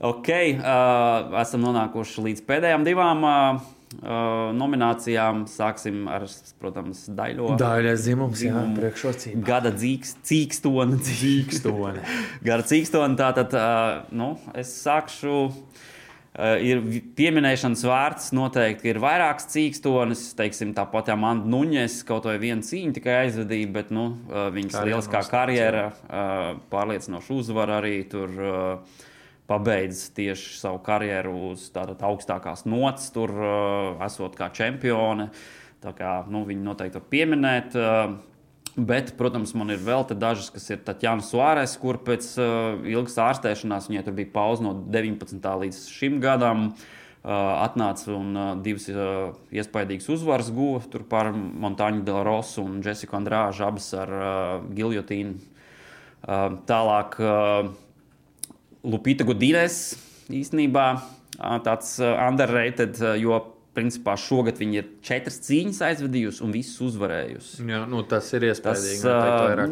Ok, 0.02 0.30
uh, 0.34 1.36
esam 1.38 1.62
nonākuši 1.62 2.24
līdz 2.26 2.40
pēdējām 2.48 2.86
divām 2.88 3.20
uh, 3.22 3.60
uh, 4.00 4.52
nominācijām. 4.58 5.46
Sāksim 5.52 6.06
ar, 6.12 6.26
protams, 6.62 7.06
daļo. 7.12 7.56
Daļais 7.62 8.06
dzimums, 8.06 8.44
jā, 8.46 8.64
priekšrocība. 8.78 9.44
Gada 9.48 9.74
dzīks, 9.76 10.18
cīkstoni. 10.28 11.00
Cīkstoni. 11.08 12.04
Gada 12.48 12.68
cīkstoni. 12.68 13.20
Tātad, 13.20 13.56
uh, 13.58 14.14
nu, 14.16 14.34
es 14.58 14.74
sākšu. 14.82 15.38
Uh, 16.32 16.56
ir 16.64 16.80
pieminēšanas 17.18 17.82
vērts 17.84 18.30
noteikti, 18.38 18.88
ir 18.94 19.02
vairākas 19.04 19.50
cīkstonis. 19.52 20.30
Teiksim, 20.40 20.72
tāpat 20.78 21.12
jau 21.12 21.18
man 21.20 21.44
Nuņes 21.52 22.00
kaut 22.08 22.30
vai 22.30 22.38
viena 22.40 22.64
cīņa 22.64 22.96
tikai 22.96 23.18
aizvadīja, 23.26 23.72
bet 23.76 23.92
nu, 23.92 24.08
uh, 24.32 24.48
viņas 24.56 24.80
lieliskā 24.88 25.26
karjera, 25.28 25.90
uh, 25.92 26.44
pārliecinoša 26.72 27.40
uzvara 27.42 27.82
arī 27.84 27.98
tur. 28.12 28.38
Uh, 28.40 29.08
Pabeidz 29.52 30.06
tieši 30.16 30.56
savu 30.62 30.80
karjeru 30.86 31.34
uz 31.50 31.66
tādas 31.76 32.00
augstākās 32.08 32.64
nots, 32.70 33.10
tur 33.12 33.34
uh, 33.36 34.06
esot 34.06 34.38
kā 34.40 34.48
čempione. 34.56 35.28
Tā 35.84 35.92
kā 35.98 36.22
nu, 36.32 36.46
viņi 36.48 36.64
noteikti 36.64 37.02
var 37.02 37.10
pieminēt. 37.12 37.76
Uh, 37.76 38.20
Bet, 38.72 39.10
protams, 39.20 39.52
man 39.60 39.74
ir 39.74 39.82
vēl 39.84 40.06
dažas, 40.16 40.48
kas 40.56 40.70
ir 40.72 40.78
Tatjana 40.88 41.26
Suārēs, 41.28 41.74
kur 41.82 41.98
pēc 42.00 42.30
uh, 42.40 42.80
ilgas 42.88 43.18
ārstēšanās 43.20 43.90
viņai 43.90 44.06
tur 44.06 44.16
bija 44.16 44.32
pauze 44.32 44.64
no 44.64 44.72
19. 44.88 45.44
līdz 45.66 45.84
šim 45.92 46.20
gadam. 46.24 46.70
Atnāca 47.22 48.16
un 48.16 48.38
divas 48.66 48.88
iespaidīgas 49.54 50.08
uzvaras 50.10 50.48
guva 50.50 50.80
tur 50.90 51.04
par 51.06 51.28
Montāņu 51.36 52.02
Del 52.08 52.24
Rosu 52.26 52.64
un 52.64 52.80
Jessiku 52.82 53.20
Andrāžu, 53.20 53.68
abas 53.68 53.92
ar 53.94 54.10
giljotīnu. 54.74 55.36
Tālāk 56.72 57.20
Lupita 58.84 59.26
Gudīnes 59.28 59.82
īstenībā 60.32 60.86
tāds 61.66 61.98
underrated, 62.02 62.98
jo 63.22 63.40
principā 63.76 64.18
šogad 64.20 64.58
viņa 64.60 64.80
ir 64.82 64.88
četras 65.06 65.38
cīņas 65.46 65.80
aizvadījusi 65.88 66.44
un 66.44 66.56
visas 66.56 66.82
uzvarējusi. 66.90 67.62
Jā, 67.72 67.84
nu, 67.88 68.02
tas 68.04 68.28
ir 68.36 68.48
Tas 68.52 68.84
iespējams. 68.84 69.06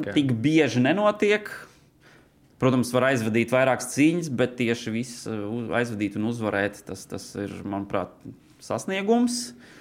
uh, 0.07 0.13
tik 0.15 0.31
bieži 0.39 0.83
nenotiek. 0.85 1.49
Protams, 2.59 2.91
var 2.91 3.09
aizvadīt 3.13 3.51
vairākas 3.55 3.93
cīņas, 3.93 4.29
bet 4.35 4.57
tieši 4.59 4.91
viss 4.91 5.27
aizvadīt 5.27 6.17
un 6.19 6.27
uzvarēt, 6.31 6.81
tas, 6.87 7.05
tas 7.07 7.27
ir, 7.39 7.53
manuprāt, 7.63 8.15
sasniegums. 8.63 9.41
Uh, 9.49 9.78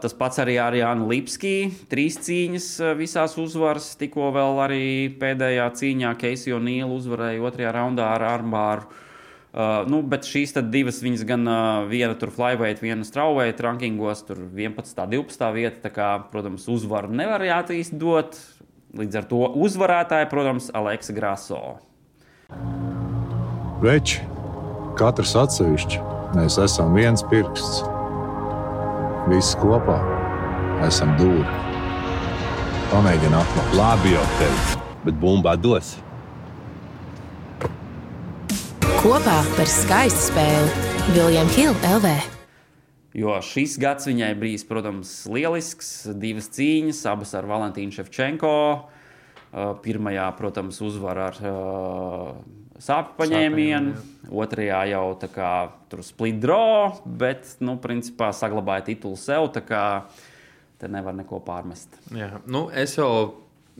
tas 0.00 0.14
pats 0.16 0.40
arī 0.40 0.56
ar 0.62 0.72
Jānu 0.76 1.08
Lipski. 1.10 1.70
Trīs 1.90 2.16
cīņas 2.24 2.70
visās 2.96 3.36
uzvaras. 3.40 3.92
Tikko 4.00 4.30
vēl 4.32 4.60
arī 4.64 4.86
pēdējā 5.20 5.66
cīņā 5.76 6.14
Keisija 6.20 6.60
Nīla 6.62 6.88
uzvarēja 6.96 7.44
otrajā 7.44 7.74
raundā 7.76 8.08
ar 8.14 8.24
Armbāru. 8.30 8.88
Uh, 9.50 9.82
nu, 9.90 9.98
bet 10.06 10.28
šīs 10.30 10.54
divas 10.70 11.00
viņas 11.02 11.24
gan 11.26 11.42
uh, 11.50 11.88
viena 11.90 12.14
tur 12.14 12.30
flyweight, 12.30 12.78
viena 12.84 13.02
strawweight 13.02 13.58
rankingos, 13.66 14.22
tur 14.28 14.44
11. 14.46 14.94
un 15.02 15.10
12. 15.10 15.50
vieta. 15.56 15.90
Kā, 15.90 16.10
protams, 16.30 16.68
uzvaru 16.70 17.10
nevar 17.10 17.42
jātīst 17.42 17.98
dot. 17.98 18.38
Līdz 18.94 19.20
ar 19.20 19.26
to 19.30 19.44
uzvarētāji, 19.66 20.30
protams, 20.30 20.70
Aleksa 20.74 21.14
Graso. 21.14 21.62
Veči, 23.82 24.22
katrs 24.98 25.36
atsevišķi, 25.38 26.02
mēs 26.38 26.58
esam 26.62 26.94
viens 26.98 27.26
pirksts. 27.30 27.99
Visi 29.30 29.54
kopā 29.60 29.94
esam 30.82 31.12
dūri. 31.14 31.44
Pamēģini 32.90 33.36
atklāt. 33.38 33.74
Labi 33.78 34.14
jau 34.16 34.24
tevi, 34.40 34.78
bet 35.04 35.20
bumbā 35.22 35.52
dos. 35.54 35.92
Kopā 38.98 39.36
par 39.54 39.70
skaistu 39.70 40.32
spēli 40.32 41.14
Viljams 41.14 41.54
Hilde 41.54 41.92
LV. 41.92 42.16
Jo 43.22 43.36
šis 43.46 43.76
gads 43.78 44.10
viņai 44.10 44.32
bijis, 44.40 44.66
protams, 44.66 45.12
lielisks. 45.30 45.92
Divas 46.10 46.50
cīņas, 46.56 47.04
abas 47.12 47.36
ar 47.38 47.46
Valentīnu 47.46 47.94
Ševčenko. 47.94 48.56
Pirmajā, 49.86 50.26
protams, 50.42 50.82
uzvara 50.82 51.30
ar 51.30 51.38
uh, 51.46 52.34
sāpju 52.80 53.16
paņēmienu, 53.18 53.94
otrajā 54.42 54.80
jau 54.92 55.04
tā 55.20 55.28
kā 55.32 55.52
tur 55.92 56.02
split 56.06 56.40
draw, 56.42 56.96
bet, 57.04 57.56
nu, 57.64 57.76
principā 57.82 58.30
saglabāja 58.36 58.88
titulu 58.90 59.18
sev. 59.20 59.50
Tā 59.54 59.62
kā 59.66 59.84
te 60.80 60.88
nevar 60.88 61.16
neko 61.16 61.42
pārmest. 61.44 61.98
Jā, 62.16 62.38
nu, 62.48 62.68
es 62.72 62.96
jau 62.96 63.10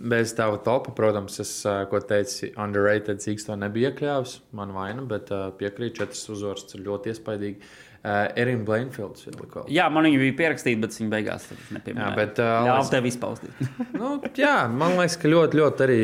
bez 0.01 0.33
tava 0.37 0.59
topa, 0.65 0.93
protams, 0.97 1.39
es, 1.43 1.53
ko 1.91 2.01
teici, 2.05 2.53
underrated 2.61 3.21
cīks 3.21 3.47
to 3.49 3.57
nebija 3.59 3.93
iekļāvis. 3.93 4.39
Man 4.57 4.73
vaina, 4.77 5.05
bet 5.09 5.33
piekrīt, 5.61 5.99
četras 6.01 6.25
uzvaras 6.33 6.69
ir 6.75 6.85
ļoti 6.87 7.13
iespaidīgi. 7.13 7.73
Uh, 8.01 8.31
Erina 8.33 8.65
Blainfields 8.65 9.27
ir 9.29 9.35
likā. 9.37 9.67
Jā, 9.69 9.85
man 9.93 10.07
viņa 10.09 10.17
bija 10.23 10.33
pierakstīta, 10.39 10.81
bet 10.81 10.95
viņa 10.97 11.11
beigās 11.13 11.43
nepieminēja. 11.77 12.07
Jā, 12.09 12.17
bet, 12.17 12.39
uh, 12.41 12.69
Alex- 12.73 12.89
tev 12.95 13.09
izpaustīt. 13.11 13.59
Nu, 14.01 14.15
jā, 14.41 14.55
man 14.73 14.95
liekas, 14.97 15.19
ka 15.21 15.29
ļoti, 15.29 15.59
ļoti 15.61 15.85
arī 15.85 15.99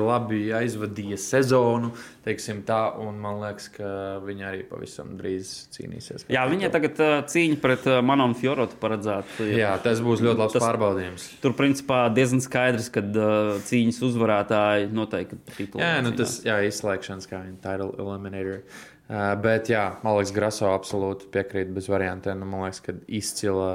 labi 0.00 0.38
aizvadīja 0.56 1.18
sezonu. 1.20 1.90
teiksim 2.24 2.62
Tā, 2.66 2.78
un 3.04 3.20
man 3.20 3.36
liekas, 3.42 3.68
ka 3.76 3.90
viņa 4.24 4.48
arī 4.48 4.64
pavisam 4.70 5.12
drīz 5.20 5.52
cīnīsies. 5.76 6.24
Jā, 6.32 6.46
viņa 6.48 6.72
tagad 6.72 7.04
uh, 7.04 7.18
cīņa 7.28 7.60
pret 7.60 7.84
uh, 7.92 8.00
Manu 8.00 8.30
un 8.32 8.38
Fjorotu 8.40 8.80
paredzēta. 8.80 9.44
Jā, 9.52 9.76
tas 9.84 10.00
būs 10.00 10.24
ļoti 10.24 10.40
labs 10.40 10.56
Tas- 10.56 10.64
pārbaudījums. 10.64 11.28
Tur, 11.44 11.52
principā, 11.60 12.06
diezgan 12.16 12.40
skaidrs, 12.48 12.88
ka 12.96 13.04
uh, 13.04 13.60
cīņas 13.68 14.00
uzvarētāji 14.08 14.88
noteikti 14.96 15.36
titulu 15.52 15.84
Jā, 15.84 15.98
nu 16.00 16.16
cīnās. 16.16 16.18
tas 16.24 16.40
jā, 16.48 16.58
izslēgšanas 16.72 17.28
kā 17.28 17.44
viņa 17.44 17.60
title 17.68 17.92
eliminator. 18.00 18.62
Uh, 18.64 18.84
bet, 19.08 19.70
jā, 19.70 19.84
man 20.02 20.16
liekas, 20.16 20.34
Graso 20.34 20.70
absolūti 20.74 21.28
piekrīt 21.30 21.70
bez 21.74 21.86
variantiem. 21.90 22.40
Nu, 22.40 22.48
man 22.50 22.66
liekas, 22.66 22.82
ka 22.82 22.96
izcila 23.06 23.70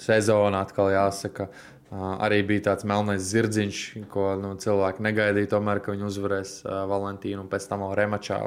sezona 0.00 0.64
atkal 0.64 0.92
jāsaka. 0.92 1.48
Uh, 1.94 2.16
arī 2.24 2.40
bija 2.46 2.70
tāds 2.72 2.86
melnais 2.88 3.22
zirdziņš, 3.28 3.80
ko 4.10 4.32
nu, 4.40 4.54
cilvēki 4.58 5.04
negaidīja. 5.04 5.52
Tomēr, 5.52 5.80
ka 5.84 5.94
viņi 5.94 6.08
uzvarēs 6.08 6.56
uh, 6.64 6.80
Valentīnu 6.90 7.44
un 7.44 7.50
pēc 7.52 7.68
tam 7.70 7.84
vēl 7.86 7.94
remačā. 8.02 8.40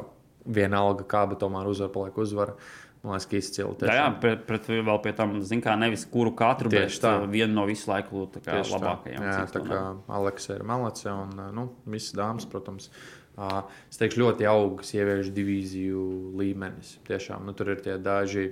Vienalga, 0.48 1.04
kā, 1.08 1.24
bet 1.28 1.42
tomēr 1.42 1.66
uzvar 1.68 1.90
paliek 1.92 2.18
uzvara. 2.20 2.54
Man 3.02 3.14
liekas, 3.14 3.28
ka 3.30 3.38
izcila. 3.38 3.72
Jā, 3.88 3.96
jā, 4.00 4.06
pret, 4.20 4.42
pret 4.48 4.68
vēl 4.68 5.00
pie 5.04 5.12
tam, 5.16 5.36
zin 5.46 5.62
kā, 5.64 5.74
nevis 5.80 6.04
kuru 6.08 6.32
katru, 6.36 6.70
Tieši 6.72 6.98
bet 6.98 7.04
tā. 7.04 7.14
uh, 7.22 7.30
vienu 7.30 7.56
no 7.56 7.64
visu 7.68 7.88
laiku 7.90 8.26
labākajiem. 8.26 9.24
Jā, 9.24 9.46
tā 9.54 9.64
kā 9.64 9.80
Aleksa 10.18 10.58
ir 10.58 10.66
Malace 10.68 11.14
un 11.14 11.32
nu, 11.56 11.70
visas 11.88 12.16
dāmas, 12.18 12.46
protams. 12.50 12.90
ā, 12.90 13.17
Es 13.38 14.00
teikšu, 14.00 14.24
ļoti 14.24 14.48
augsts 14.50 14.94
sieviešu 14.94 15.34
divīziju 15.36 16.00
līmenis. 16.38 16.96
Tiešām 17.06 17.46
nu, 17.46 17.54
tur 17.54 17.70
ir 17.74 17.82
tie 17.84 17.94
daži, 18.02 18.50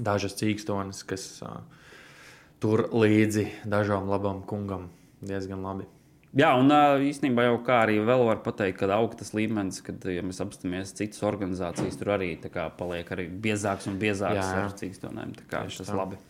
dažas 0.00 0.38
cīkstonas, 0.38 1.02
kas 1.08 1.28
tur 2.62 2.88
līdzi 2.94 3.46
dažām 3.68 4.08
labam 4.08 4.42
kungam 4.48 4.88
diezgan 5.20 5.62
labi. 5.66 5.88
Jā, 6.36 6.50
un 6.60 6.68
īstenībā 7.08 7.46
jau 7.46 7.56
kā 7.64 7.82
arī 7.86 7.96
vēl 8.04 8.26
var 8.28 8.42
pateikt, 8.44 8.82
ka 8.82 8.90
augsts 8.98 9.32
līmenis, 9.36 9.80
kad, 9.84 10.02
ja 10.12 10.24
mēs 10.24 10.42
apstāmies 10.44 10.92
citas 10.96 11.24
organizācijas, 11.24 11.96
tur 11.96 12.12
arī 12.18 12.34
kā 12.44 12.68
paliek 12.76 13.08
arī 13.16 13.30
biezāks 13.32 13.88
un 13.88 13.96
biezāks 14.00 14.36
Jā, 14.36 14.44
jā. 14.44 14.66
ar 14.66 14.76
cīkstonēm. 14.76 15.32
Tas 15.48 15.80
tā. 15.80 15.96
labi. 15.96 16.20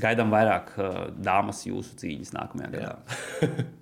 Gaidām 0.00 0.32
vairāk 0.32 0.72
uh, 0.80 0.98
dāmas 1.20 1.60
jūsu 1.68 2.00
cīņas 2.00 2.32
nākamajā 2.38 2.72
gadā. 2.72 3.68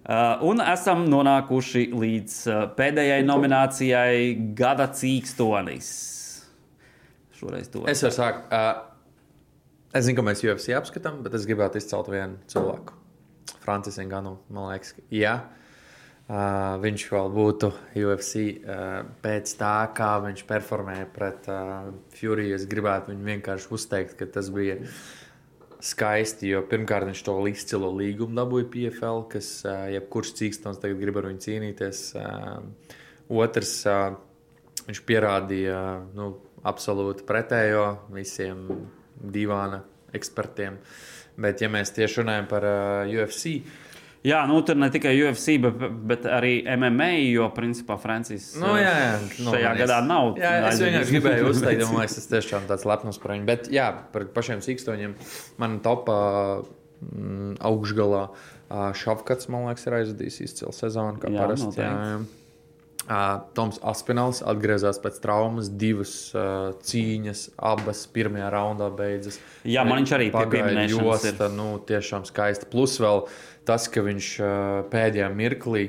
Uh, 0.00 0.40
un 0.48 0.62
esam 0.64 1.04
nonākuši 1.12 1.90
līdz 1.92 2.36
uh, 2.48 2.60
pēdējai 2.76 3.20
nominācijai 3.28 4.54
Gada 4.56 4.88
cīkstonis. 4.96 5.90
Šoreiz 7.36 7.68
to 7.72 7.84
Es 7.88 8.00
varu 8.06 8.16
sākt. 8.16 8.48
ā, 8.48 8.62
Es 9.90 10.04
zinu, 10.06 10.20
ka 10.20 10.22
mēs 10.22 10.40
UFC 10.46 10.70
apskatām, 10.78 11.16
bet 11.24 11.34
es 11.34 11.44
gribētu 11.50 11.80
izcelt 11.80 12.06
vienu 12.12 12.38
cilvēku. 12.50 12.94
Francis 13.58 13.96
Enganu, 13.98 14.36
man 14.48 14.68
liekas, 14.70 14.92
ka 14.94 15.02
jā. 15.10 15.32
Uh, 16.30 16.76
viņš 16.78 17.04
vēl 17.10 17.30
būtu 17.34 17.72
UFC 17.98 18.42
uh, 18.62 19.00
pēc 19.18 19.50
tā, 19.58 19.74
kā 19.98 20.12
viņš 20.22 20.44
performēja 20.46 21.08
pret 21.10 21.48
uh, 21.50 21.88
Fury. 22.14 22.52
Es 22.54 22.68
gribētu 22.70 23.10
viņu 23.10 23.26
vienkārši 23.32 23.72
uzteikt, 23.74 24.14
ka 24.20 24.28
tas 24.30 24.52
bija 24.54 24.76
skaisti. 25.84 26.50
Jo 26.52 26.62
pirmkārt, 26.68 27.08
viņš 27.10 27.22
to 27.26 27.36
izcilo 27.50 27.90
līgumu 27.96 28.36
dabūja 28.38 28.68
PFL, 28.72 29.24
kas 29.32 29.50
uh, 29.66 29.86
jebkurš 29.94 30.34
cīkstons 30.40 30.80
tagad 30.82 31.00
grib 31.00 31.20
ar 31.20 31.30
viņu 31.30 31.44
cīnīties. 31.46 32.02
Uh, 32.20 32.96
otrs, 33.42 33.74
uh, 33.88 34.14
viņš 34.86 35.02
pierādīja 35.08 35.80
nu, 36.16 36.32
absolūti 36.66 37.24
pretējo 37.28 37.86
visiem 38.14 38.66
divāna 39.20 39.82
ekspertiem. 40.16 40.76
Bet, 41.40 41.62
ja 41.62 41.70
mēs 41.72 41.94
tieši 41.96 42.20
runājam 42.20 42.50
par 42.50 42.66
uh, 42.68 43.12
UFC, 43.14 43.60
Jā, 44.26 44.42
nu 44.44 44.58
tur 44.68 44.76
ne 44.76 44.90
tikai 44.92 45.14
UFC, 45.22 45.54
bet, 45.64 45.78
bet 46.10 46.26
arī 46.28 46.58
MMA, 46.76 47.06
jo 47.32 47.46
principā 47.56 47.96
Francis 48.02 48.50
Nu, 48.60 48.74
jā, 48.76 48.90
jā. 48.92 49.14
Nu, 49.40 49.54
šajā 49.54 49.70
gadā 49.78 49.96
es- 50.02 50.08
nav. 50.10 50.34
Jā, 50.36 50.50
es 50.58 50.66
aizvadījis. 50.74 50.82
vienkārši 50.90 51.14
gribēju 51.16 51.46
uzteikt, 51.54 51.84
man 51.88 52.00
liekas, 52.02 52.16
tas 52.18 52.28
tiešām 52.34 52.66
tāds 52.68 52.84
lepns 52.84 53.18
par 53.22 53.32
viņu. 53.32 53.46
Bet, 53.48 53.70
jā, 53.72 53.86
par 54.12 54.26
pašiem 54.36 54.60
sīkstoņiem 54.66 55.14
man 55.62 55.78
topā 55.80 56.18
mm, 57.00 57.56
augšgalā 57.64 58.26
Šafkats, 58.70 59.48
man 59.50 59.64
liekas, 59.70 59.86
ir 59.88 59.96
aizvadījis 60.02 60.36
izcilu 60.44 60.70
sezonu, 60.76 61.16
kā 61.18 61.32
Jā, 61.32 61.40
parasti. 61.40 61.80
Jā, 61.80 61.88
noteikti. 61.88 62.12
jā. 62.12 62.39
Uh, 63.08 63.40
Toms 63.56 63.78
Aspināls 63.90 64.42
atgriezās 64.46 65.00
pēc 65.02 65.16
traumas, 65.24 65.70
divas 65.80 66.12
uh, 66.36 66.76
cīņas, 66.84 67.46
abas 67.56 68.04
pirmajā 68.12 68.50
raundā 68.52 68.90
beidzas. 68.94 69.40
Jā, 69.64 69.86
man 69.88 70.02
viņš 70.02 70.12
arī 70.18 70.26
pie 70.28 70.36
pagāja 70.36 70.66
pieminēšanas 70.68 71.24
ir. 71.24 71.30
josta, 71.32 71.48
nu, 71.56 71.68
tiešām 71.88 72.26
skaista. 72.28 72.68
Plus 72.70 72.98
vēl 73.02 73.24
tas, 73.66 73.88
ka 73.90 74.04
viņš 74.04 74.28
uh, 74.44 74.52
pēdējā 74.92 75.30
mirklī, 75.32 75.86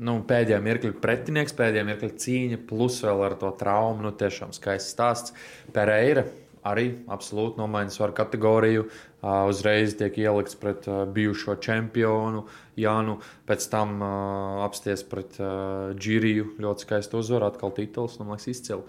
nu, 0.00 0.16
pēdējā 0.26 0.62
mirklī 0.64 0.94
pretinieks, 1.04 1.54
pēdējā 1.60 1.84
mirklī 1.92 2.10
cīņa, 2.24 2.62
plus 2.72 2.98
vēl 3.04 3.26
ar 3.28 3.36
to 3.44 3.52
traumu, 3.60 4.08
nu, 4.08 4.14
tiešām 4.24 4.56
skaists 4.56 4.96
stāsts. 4.96 5.36
Pereira 5.76 6.24
arī 6.64 6.88
absolūti 7.12 7.60
nomaiņas 7.60 8.00
var 8.00 8.14
kategoriju. 8.16 8.88
Uzreiz 9.24 9.94
tiek 9.96 10.18
ielikts 10.20 10.58
pret 10.60 10.84
bijušo 11.14 11.54
čempionu 11.64 12.44
Jānu, 12.76 13.16
pēc 13.48 13.64
tam 13.72 14.02
apsties 14.66 15.06
pret 15.08 15.38
Džiriju. 15.96 16.50
Ļoti 16.60 16.84
skaisti 16.84 17.16
uzvar, 17.16 17.46
atkal 17.48 17.72
tituls, 17.72 18.18
nu, 18.20 18.28
man 18.28 18.36
liekas, 18.36 18.50
izcili. 18.52 18.84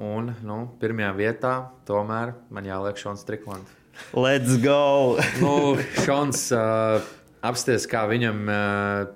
Un 0.00 0.32
nu, 0.46 0.58
pirmajā 0.80 1.12
vietā 1.18 1.54
tomēr 1.88 2.32
man 2.48 2.66
jāliek 2.70 2.96
Šons 2.96 3.26
Triklands. 3.28 3.78
Let's 4.12 4.56
go! 4.56 5.18
Nu, 5.40 5.76
Šons 6.04 6.46
uh, 6.56 7.02
apsties, 7.44 7.86
kā 7.90 8.04
viņam 8.10 8.40
uh, 8.48 8.56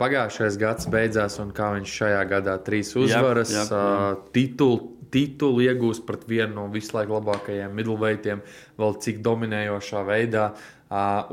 pagājušais 0.00 0.58
gads 0.60 0.88
beidzās, 0.92 1.38
un 1.42 1.52
kā 1.56 1.72
viņš 1.76 1.94
šajā 2.00 2.22
gadā 2.30 2.56
trīs 2.64 2.92
uzvaras, 2.98 3.52
jā, 3.54 3.64
jā. 3.64 3.80
uh, 3.80 4.20
titulu, 4.36 4.95
titulu 5.16 5.64
iegūst 5.64 6.04
pret 6.08 6.26
vienu 6.28 6.52
no 6.58 6.68
visu 6.72 6.92
laiku 6.96 7.16
labākajiem 7.16 7.72
middleweightiem, 7.76 8.42
vēl 8.76 8.98
cik 9.00 9.22
dominējošā 9.24 10.04
veidā. 10.06 10.50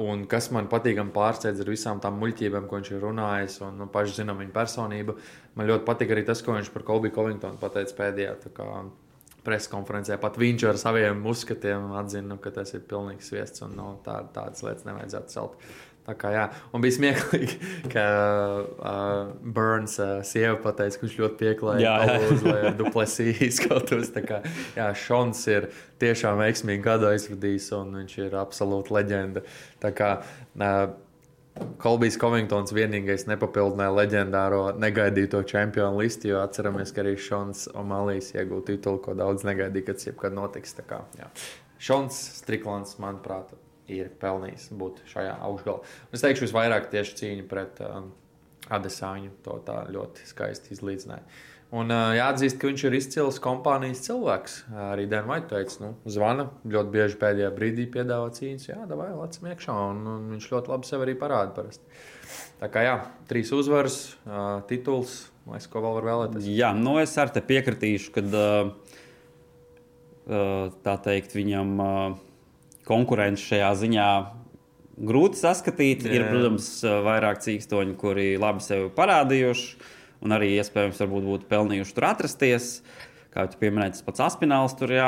Un 0.01 0.23
kas 0.29 0.47
man 0.55 0.69
patīkami 0.71 1.13
pārsteidz 1.13 1.61
ar 1.61 1.69
visām 1.69 1.99
tām 2.01 2.15
muļķībām, 2.21 2.65
ko 2.69 2.79
viņš 2.79 2.91
ir 2.95 3.03
runājis, 3.03 3.59
un 3.67 3.83
nu, 3.83 3.89
paši 3.91 4.21
zinām 4.23 4.39
viņa 4.41 4.55
personību. 4.55 5.17
Man 5.59 5.69
ļoti 5.69 5.85
patīk 5.85 6.15
arī 6.15 6.25
tas, 6.25 6.41
ko 6.41 6.55
viņš 6.55 6.71
par 6.73 6.87
Kolbiju 6.87 7.13
Covingtonu 7.19 7.61
pateica 7.61 7.99
pēdējā 7.99 8.37
preskonferencē. 9.43 10.17
Pat 10.23 10.39
viņš 10.39 10.67
ar 10.71 10.79
saviem 10.81 11.21
uzskatiem 11.29 11.91
atzina, 11.99 12.39
ka 12.41 12.53
tas 12.55 12.73
ir 12.73 12.85
pilnīgs 12.89 13.29
sviests 13.29 13.65
un 13.65 13.75
no, 13.77 13.89
tā, 14.05 14.21
tādas 14.33 14.63
lietas 14.65 14.87
nevajadzētu 14.87 15.35
celt. 15.35 15.59
Tā 16.03 16.15
kā, 16.19 16.33
jā. 16.35 16.47
un 16.75 16.83
bija 16.83 16.97
smieklīgi, 16.97 17.53
ka 17.93 18.05
uh, 18.59 19.29
Burns 19.55 19.95
uh, 20.03 20.17
sieva 20.27 20.57
pateica, 20.59 20.99
ka 20.99 21.07
viņš 21.07 21.15
ļoti 21.21 21.51
jā. 21.79 21.93
palūdz, 22.01 22.43
lai 22.49 22.73
duplesī 22.81 23.29
izskautos. 23.47 24.11
Tā 24.11 24.25
kā, 24.25 24.41
jā, 24.75 24.89
Šons 24.99 25.45
ir 25.53 25.69
tiešām 26.03 26.41
veiksmīgi 26.43 26.83
gadu 26.83 27.07
aizvadījis, 27.07 27.71
un 27.79 27.95
viņš 28.01 28.17
ir 28.25 28.35
absolūta 28.41 28.97
leģenda. 28.99 29.45
Tā 29.83 29.93
kā 29.95 30.11
uh, 30.19 30.91
Kolbijs 31.79 32.17
Covingtons 32.19 32.73
vienīgais 32.73 33.27
nepapildināja 33.29 33.93
leģendāro 33.93 34.61
negaidīto 34.81 35.43
čempionu 35.47 36.01
listu, 36.01 36.33
jo 36.33 36.43
atceramies, 36.43 36.91
ka 36.91 37.03
arī 37.05 37.13
Šons 37.15 37.67
Omalijs 37.77 38.33
iegūta 38.33 38.73
titulu, 38.73 38.99
ko 39.05 39.15
daudz 39.17 39.45
negaidīja, 39.47 39.87
kad 39.87 40.01
tas 40.01 40.09
jebkad 40.09 40.35
notiks. 40.35 40.73
Tā 40.79 40.85
kā, 40.89 41.03
jā. 41.19 41.29
Šons 41.83 42.17
Striklants, 42.39 42.97
manuprāt, 42.99 43.53
ir 43.91 44.11
pelnījis 44.21 44.69
būt 44.79 45.01
šajā 45.11 45.37
augšgalā. 45.47 45.79
Un 45.83 46.17
Es 46.17 46.23
teikšu, 46.23 46.47
visvairāk 46.47 46.91
tieši 46.93 47.17
cīņa 47.19 47.47
pret 47.49 47.81
um, 47.87 48.11
Adesāņu 48.73 49.33
to 49.43 49.57
tā 49.67 49.81
ļoti 49.91 50.27
skaisti 50.29 50.71
izlīdzināja. 50.75 51.25
Un 51.73 51.89
uh, 51.89 52.11
jāatzīst, 52.13 52.59
ka 52.61 52.69
viņš 52.69 52.83
ir 52.85 52.95
izcils 52.99 53.39
kompānijas 53.41 54.03
cilvēks. 54.05 54.59
Arī 54.91 55.07
Dienvidas 55.09 55.49
teica, 55.49 55.79
nu, 55.81 55.89
zvana 56.05 56.45
ļoti 56.69 56.93
bieži 56.93 57.17
pēdējā 57.21 57.49
brīdī 57.55 57.87
piedāvā 57.95 58.29
cīņas. 58.37 58.67
Jā, 58.69 58.77
vai 58.93 59.09
lecam 59.09 59.49
iekšā, 59.49 59.77
un, 59.89 60.03
un 60.11 60.27
viņš 60.35 60.49
ļoti 60.53 60.73
labi 60.73 60.89
sev 60.89 61.05
arī 61.05 61.15
parāda. 61.17 61.55
Parasti. 61.57 62.03
Tā 62.61 62.69
kā 62.71 62.85
jā, 62.85 62.93
trīs 63.29 63.49
uzvaras, 63.57 63.97
uh, 64.27 64.61
tituls, 64.69 65.23
lai 65.49 65.59
ko 65.65 65.81
vēl 65.81 65.97
var 65.97 66.09
vēlēties. 66.11 66.51
Jā, 66.53 66.69
nu 66.77 66.99
es 67.01 67.17
ar 67.17 67.33
te 67.33 67.41
piekritīšu, 67.43 68.13
ka 68.15 68.23
tā 70.23 70.93
teikt, 71.03 71.33
viņam 71.35 71.73
uh, 71.83 72.13
konkurence 72.87 73.45
šajā 73.47 73.71
ziņā 73.83 74.07
grūti 75.09 75.41
saskatīt. 75.41 76.05
Jā. 76.07 76.17
Ir, 76.17 76.27
protams, 76.29 76.69
vairāk 77.05 77.41
cīkstoņi, 77.45 77.97
kuri 77.99 78.27
labi 78.41 78.65
sevi 78.65 78.91
parādījuši, 78.93 79.69
un 80.23 80.35
arī 80.35 80.53
iespējams 80.57 81.01
būtu 81.13 81.49
pelnījuši 81.51 81.97
tur 81.97 82.09
atrasties. 82.11 82.69
Kā 83.33 83.47
jau 83.47 83.57
pieminēja, 83.57 83.95
tas 83.95 84.03
pats 84.05 84.21
Aspināls 84.21 84.75
tur 84.77 84.91
jā, 84.93 85.07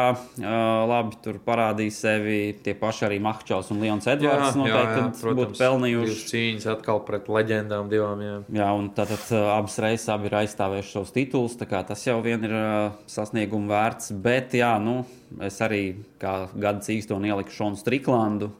labi 0.89 1.17
tur 1.21 1.35
parādīja 1.45 1.93
sevi. 1.93 2.39
Tie 2.65 2.73
paši 2.79 3.05
arī 3.05 3.19
Mahčovs 3.21 3.69
un 3.69 3.83
Lions 3.83 4.07
Edvards 4.09 4.57
noteikti 4.57 5.35
būtu 5.37 5.59
pelnījuši. 5.59 6.23
Cīņas 6.31 6.65
atkal 6.73 7.03
pret 7.05 7.29
leģendām 7.29 7.91
divām. 7.91 8.23
Jā. 8.25 8.39
Jā, 8.57 8.71
un 8.73 8.89
tātad 8.97 9.21
uh, 9.29 9.51
abas 9.59 9.77
reizes 9.83 10.09
abi 10.09 10.31
ir 10.31 10.39
aizstāvējuši 10.41 10.93
savus 10.95 11.13
titulus. 11.13 11.59
Tas 11.61 12.07
jau 12.07 12.17
vien 12.25 12.49
ir 12.49 12.57
uh, 12.57 12.97
sasnieguma 13.13 13.75
vērts. 13.75 14.15
Bet, 14.25 14.57
jā, 14.57 14.73
nu, 14.81 15.03
es 15.45 15.61
arī 15.61 15.83
kā 16.17 16.47
gada 16.57 16.81
cīkstoni 16.81 17.29
ieliku 17.29 17.53
Šonu 17.53 17.77
Striklandu. 17.77 18.55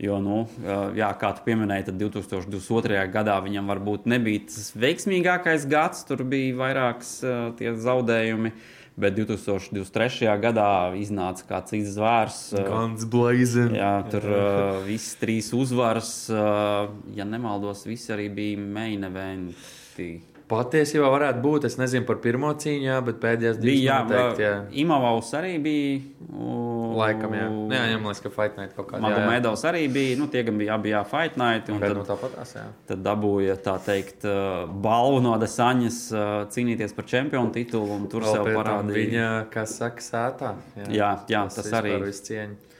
Jo, 0.00 0.22
nu, 0.24 0.46
uh, 0.64 0.86
jā, 0.96 1.12
kā 1.20 1.36
tu 1.36 1.44
pieminēji, 1.44 1.90
tad 1.92 2.00
2022. 2.00 2.96
gadā 3.12 3.36
viņam 3.44 3.68
varbūt 3.76 4.08
nebija 4.08 4.48
tas 4.48 4.72
veiksmīgākais 4.72 5.68
gads. 5.68 6.06
Tur 6.08 6.24
bija 6.24 6.56
vairākas 6.64 7.18
uh, 7.26 7.50
tie 7.60 7.76
zaudējumi. 7.76 8.56
Bet 8.92 9.14
2023. 9.16 10.26
gadā 10.42 10.92
iznāca 11.00 11.46
kāds 11.48 11.72
cits 11.72 11.94
zvērs. 11.94 12.40
uh, 12.52 12.64
Gans 12.66 13.06
Blazing. 13.08 13.72
Jā, 13.78 13.94
tur 14.12 14.26
uh, 14.28 14.82
viss 14.84 15.16
trīs 15.20 15.48
uzvaras, 15.56 16.10
uh, 16.28 16.90
ja 17.16 17.24
nemaldos, 17.24 17.86
visi 17.88 18.12
arī 18.12 18.28
bija 18.36 18.60
main 18.60 19.08
eventi. 19.08 20.10
Patiesībā 20.52 21.08
varētu 21.08 21.40
būt. 21.40 21.66
Es 21.68 21.78
nezinu 21.80 22.04
par 22.08 22.18
pirmo 22.20 22.50
cīņu, 22.52 22.84
jā, 22.84 22.96
bet 23.06 23.20
pēdējās 23.22 23.56
divas 23.56 23.68
Bija, 23.70 23.84
jā, 23.86 23.98
noteikti, 24.04 24.44
jā. 24.44 24.56
Imavaus 24.82 25.30
arī 25.38 25.52
bija. 25.64 26.00
Uh, 26.28 26.92
Laikam, 26.96 27.32
jā. 27.36 27.46
Nu, 27.48 27.62
Jā, 27.72 27.84
ņem 27.92 28.04
liekas, 28.08 28.20
ka 28.24 28.32
Fight 28.32 28.58
Night 28.60 28.74
kaut 28.76 28.90
kādā 28.90 29.00
Magomedovs 29.04 29.64
arī 29.68 29.86
bija. 29.92 30.18
Nu, 30.20 30.26
tie 30.32 30.42
gan 30.44 30.58
bija 30.60 30.76
abi 30.76 30.92
jā, 30.92 31.00
Fight 31.08 31.38
Night. 31.40 31.70
Un 31.72 31.80
Bet 31.80 31.92
tad, 31.92 32.00
nu 32.00 32.04
tāpatās, 32.08 32.52
jā. 32.58 32.64
tad 32.90 33.04
dabūja 33.06 33.56
tā 33.64 33.78
teikt 33.86 34.26
uh, 34.28 34.66
balvu 34.84 35.22
no 35.24 35.36
Desaņas 35.40 36.02
uh, 36.12 36.34
cīnīties 36.52 36.92
par 36.98 37.08
čempionu 37.08 37.54
titulu. 37.54 37.96
Un 37.96 38.04
tur 38.12 38.26
Vēl 38.26 38.36
sev 38.36 38.50
parādīja. 38.52 38.98
Viņa, 38.98 39.30
kas 39.54 39.78
saka, 39.80 40.04
sētā. 40.04 40.52
Jā, 40.92 41.14
jā, 41.32 41.46
tas 41.56 41.72
arī. 41.80 41.96
ir 41.96 42.12
cieņa. 42.28 42.72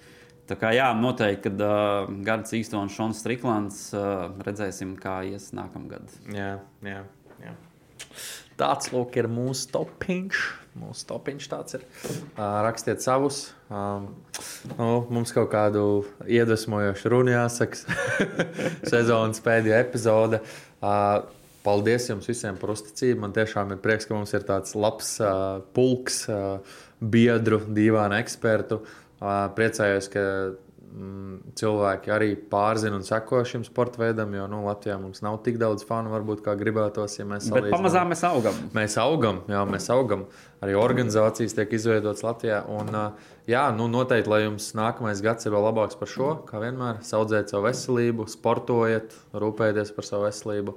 Tā 0.52 0.56
kā 0.58 0.72
jā, 0.74 0.88
noteikti, 0.98 1.46
kad 1.46 1.60
uh, 1.64 2.10
Gārds 2.26 2.52
Īstons 2.58 2.82
un 2.82 2.90
Šons 2.92 3.20
Striklands 3.22 3.78
uh, 3.94 4.26
redzēsim, 4.44 4.96
kā 5.00 5.20
ies 5.30 5.52
nākamgad. 5.56 6.10
Jā, 6.34 6.56
jā, 6.84 6.98
jā. 7.42 7.54
Tāds 8.60 8.92
lūk, 8.92 9.16
ir 9.18 9.28
mūsu 9.32 9.70
topiņš. 9.72 10.42
Mūsu 10.78 11.04
topiņš 11.08 11.46
tāds 11.52 11.76
ir. 11.76 11.84
Rakstiet 12.36 13.02
savus. 13.04 13.42
Um, 13.72 14.08
nu, 14.78 14.88
mums 15.12 15.32
kaut 15.34 15.50
kādu 15.52 16.04
iedvesmojošu 16.24 17.12
runu 17.12 17.34
jāsaka. 17.34 17.96
Sezonas 18.92 19.42
pēdējā 19.44 19.82
epizode. 19.84 20.40
Uh, 20.80 21.24
paldies 21.64 22.08
jums 22.08 22.28
visiem 22.28 22.58
par 22.60 22.72
uzticību. 22.74 23.20
Man 23.24 23.36
tiešām 23.36 23.74
ir 23.74 23.82
prieks, 23.84 24.08
ka 24.08 24.16
mums 24.16 24.32
ir 24.36 24.46
tāds 24.48 24.76
labs 24.78 25.14
uh, 25.20 25.60
pulks, 25.76 26.24
uh, 26.32 26.78
biedru, 27.00 27.60
dīvainu 27.68 28.20
ekspertu. 28.20 28.82
Uh, 29.22 29.46
priecājos, 29.56 30.08
ka 30.12 30.22
mm, 30.92 31.54
cilvēki 31.58 32.12
arī 32.14 32.28
pārzina 32.50 32.98
un 32.98 33.06
seko 33.06 33.42
šim 33.48 33.64
sporta 33.66 34.02
veidam, 34.02 34.32
jo 34.36 34.46
nu, 34.50 34.62
Latvijā 34.66 34.98
mums 35.00 35.22
nav 35.24 35.40
tik 35.46 35.58
daudz 35.60 35.86
fanu, 35.88 36.12
varbūt 36.12 36.44
kā 36.44 36.54
gribētos. 36.58 37.18
Ja 37.18 37.26
mēs 37.26 37.48
Bet 37.48 37.52
salīdzinām. 37.56 37.76
pamazām 37.76 38.12
mēs 38.12 38.24
augam. 38.28 38.60
Mēs 38.76 38.96
augam, 39.02 39.40
jā, 39.50 39.64
mēs 39.68 39.88
augam. 39.94 40.26
Arī 40.62 40.76
organizācijas 40.78 41.56
tiek 41.58 41.74
izveidotas 41.74 42.22
Latvijā. 42.26 42.62
Un, 42.70 42.92
jā, 43.50 43.64
nu, 43.74 43.88
noteikti, 43.90 44.30
lai 44.30 44.44
jums 44.44 44.70
nākamais 44.78 45.24
gads 45.24 45.48
ir 45.48 45.56
vēl 45.56 45.66
labāks 45.70 45.98
par 45.98 46.12
šo, 46.12 46.30
kā 46.48 46.62
vienmēr, 46.62 47.02
audzēt 47.02 47.50
savu 47.50 47.66
veselību, 47.66 48.28
sportojiet, 48.30 49.16
rūpējieties 49.34 49.94
par 49.96 50.08
savu 50.08 50.28
veselību 50.28 50.76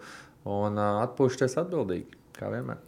un 0.55 0.81
atpūšties 0.81 1.59
atbildīgi, 1.61 2.19
kā 2.39 2.49
vienmēr. 2.53 2.81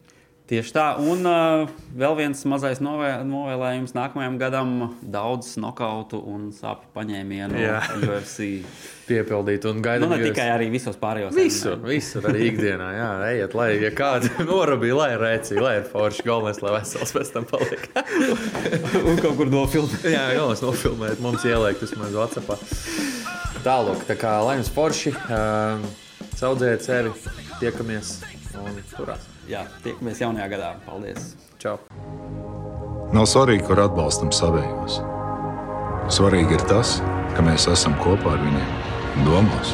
Tieši 0.47 0.71
tā, 0.71 0.83
un 1.03 1.27
uh, 1.27 1.67
vēl 1.91 2.13
viens 2.21 2.39
mazais 2.47 2.79
novē, 2.79 3.17
novēlējums 3.27 3.91
nākamajam 3.91 4.37
gadam- 4.39 4.69
daudz 5.17 5.57
nokautu 5.59 6.21
un 6.23 6.53
sāpju 6.55 6.87
paņēmienu 6.95 7.59
Jā. 7.59 7.81
UFC. 7.99 8.63
Piepildīt 9.09 9.67
un 9.67 9.81
Nu, 9.81 9.83
gaidīt. 9.83 10.07
ne 10.07 10.21
tikai 10.23 10.45
arī 10.53 10.69
visos 10.71 10.95
pārējos. 11.01 11.35
Visur, 11.35 11.75
visur 11.83 12.23
arī 12.31 12.47
ikdienā. 12.53 12.87
Jā, 12.95 13.09
ejiet, 13.33 13.53
lai 13.59 13.67
ja 13.83 13.91
kāda 13.91 14.31
norabīja, 14.47 14.95
lai 14.95 15.09
ir 15.17 15.19
rēcīga, 15.25 15.61
lai 15.67 15.75
ir 15.81 15.85
forši. 15.91 16.23
Galvenais, 16.31 16.63
lai 16.63 16.73
vesels 16.79 17.11
pēc 17.19 17.33
tam 17.35 17.47
paliek. 17.51 17.87
un 19.11 19.19
kaut 19.19 19.35
kur 19.43 19.51
nofilmēt. 19.51 20.07
Jā, 20.15 20.25
galvenais 20.39 20.63
nofilmēt, 20.63 21.19
mums 21.27 21.43
ielikt 21.43 21.83
vismaz 21.83 22.15
WhatsApp. 22.15 22.55
Tālāk, 23.67 24.07
tā 24.07 24.15
kā 24.15 24.37
lai 24.47 24.61
jums 24.61 24.71
forši, 24.71 25.11
um, 25.27 25.83
saudzējiet 26.39 26.87
sevi, 26.87 27.11
tiekamies 27.59 28.21
un 28.63 28.79
turās 28.95 29.27
jā, 29.51 29.63
tiekamies 29.83 30.21
jaunajā 30.21 30.47
gadā. 30.53 30.71
Paldies! 30.85 31.33
Čau! 31.61 31.77
Nav 33.15 33.27
svarīgi, 33.31 33.63
kur 33.67 33.79
atbalstam 33.79 34.33
savējos. 34.35 34.99
Svarīgi 36.11 36.57
ir 36.57 36.63
tas, 36.69 36.97
ka 37.35 37.43
mēs 37.45 37.67
esam 37.71 37.95
kopā 38.03 38.35
ar 38.35 38.43
viņiem, 38.43 38.69
domās 39.27 39.73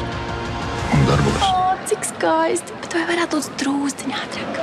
un 0.94 1.06
darbos. 1.10 1.42
O, 1.42 1.50
oh, 1.50 1.84
cik 1.90 2.06
skaisti! 2.14 2.78
Bet 2.84 2.96
vai 2.98 3.04
varētu 3.10 3.40
būt 3.40 3.60
drūzdiņā 3.62 4.24
ātrāk? 4.24 4.60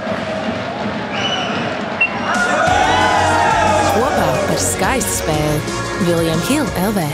Kopā 3.92 4.28
par 4.48 4.62
skaistu 4.64 5.18
spēli 5.22 5.80
Viljams 6.08 6.52
Hilde 6.52 6.86
LV. 6.90 7.08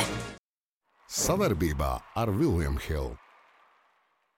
Savarbībā 1.18 1.96
ar 2.20 2.34
Viljams 2.38 2.86
Hildu. 2.86 3.27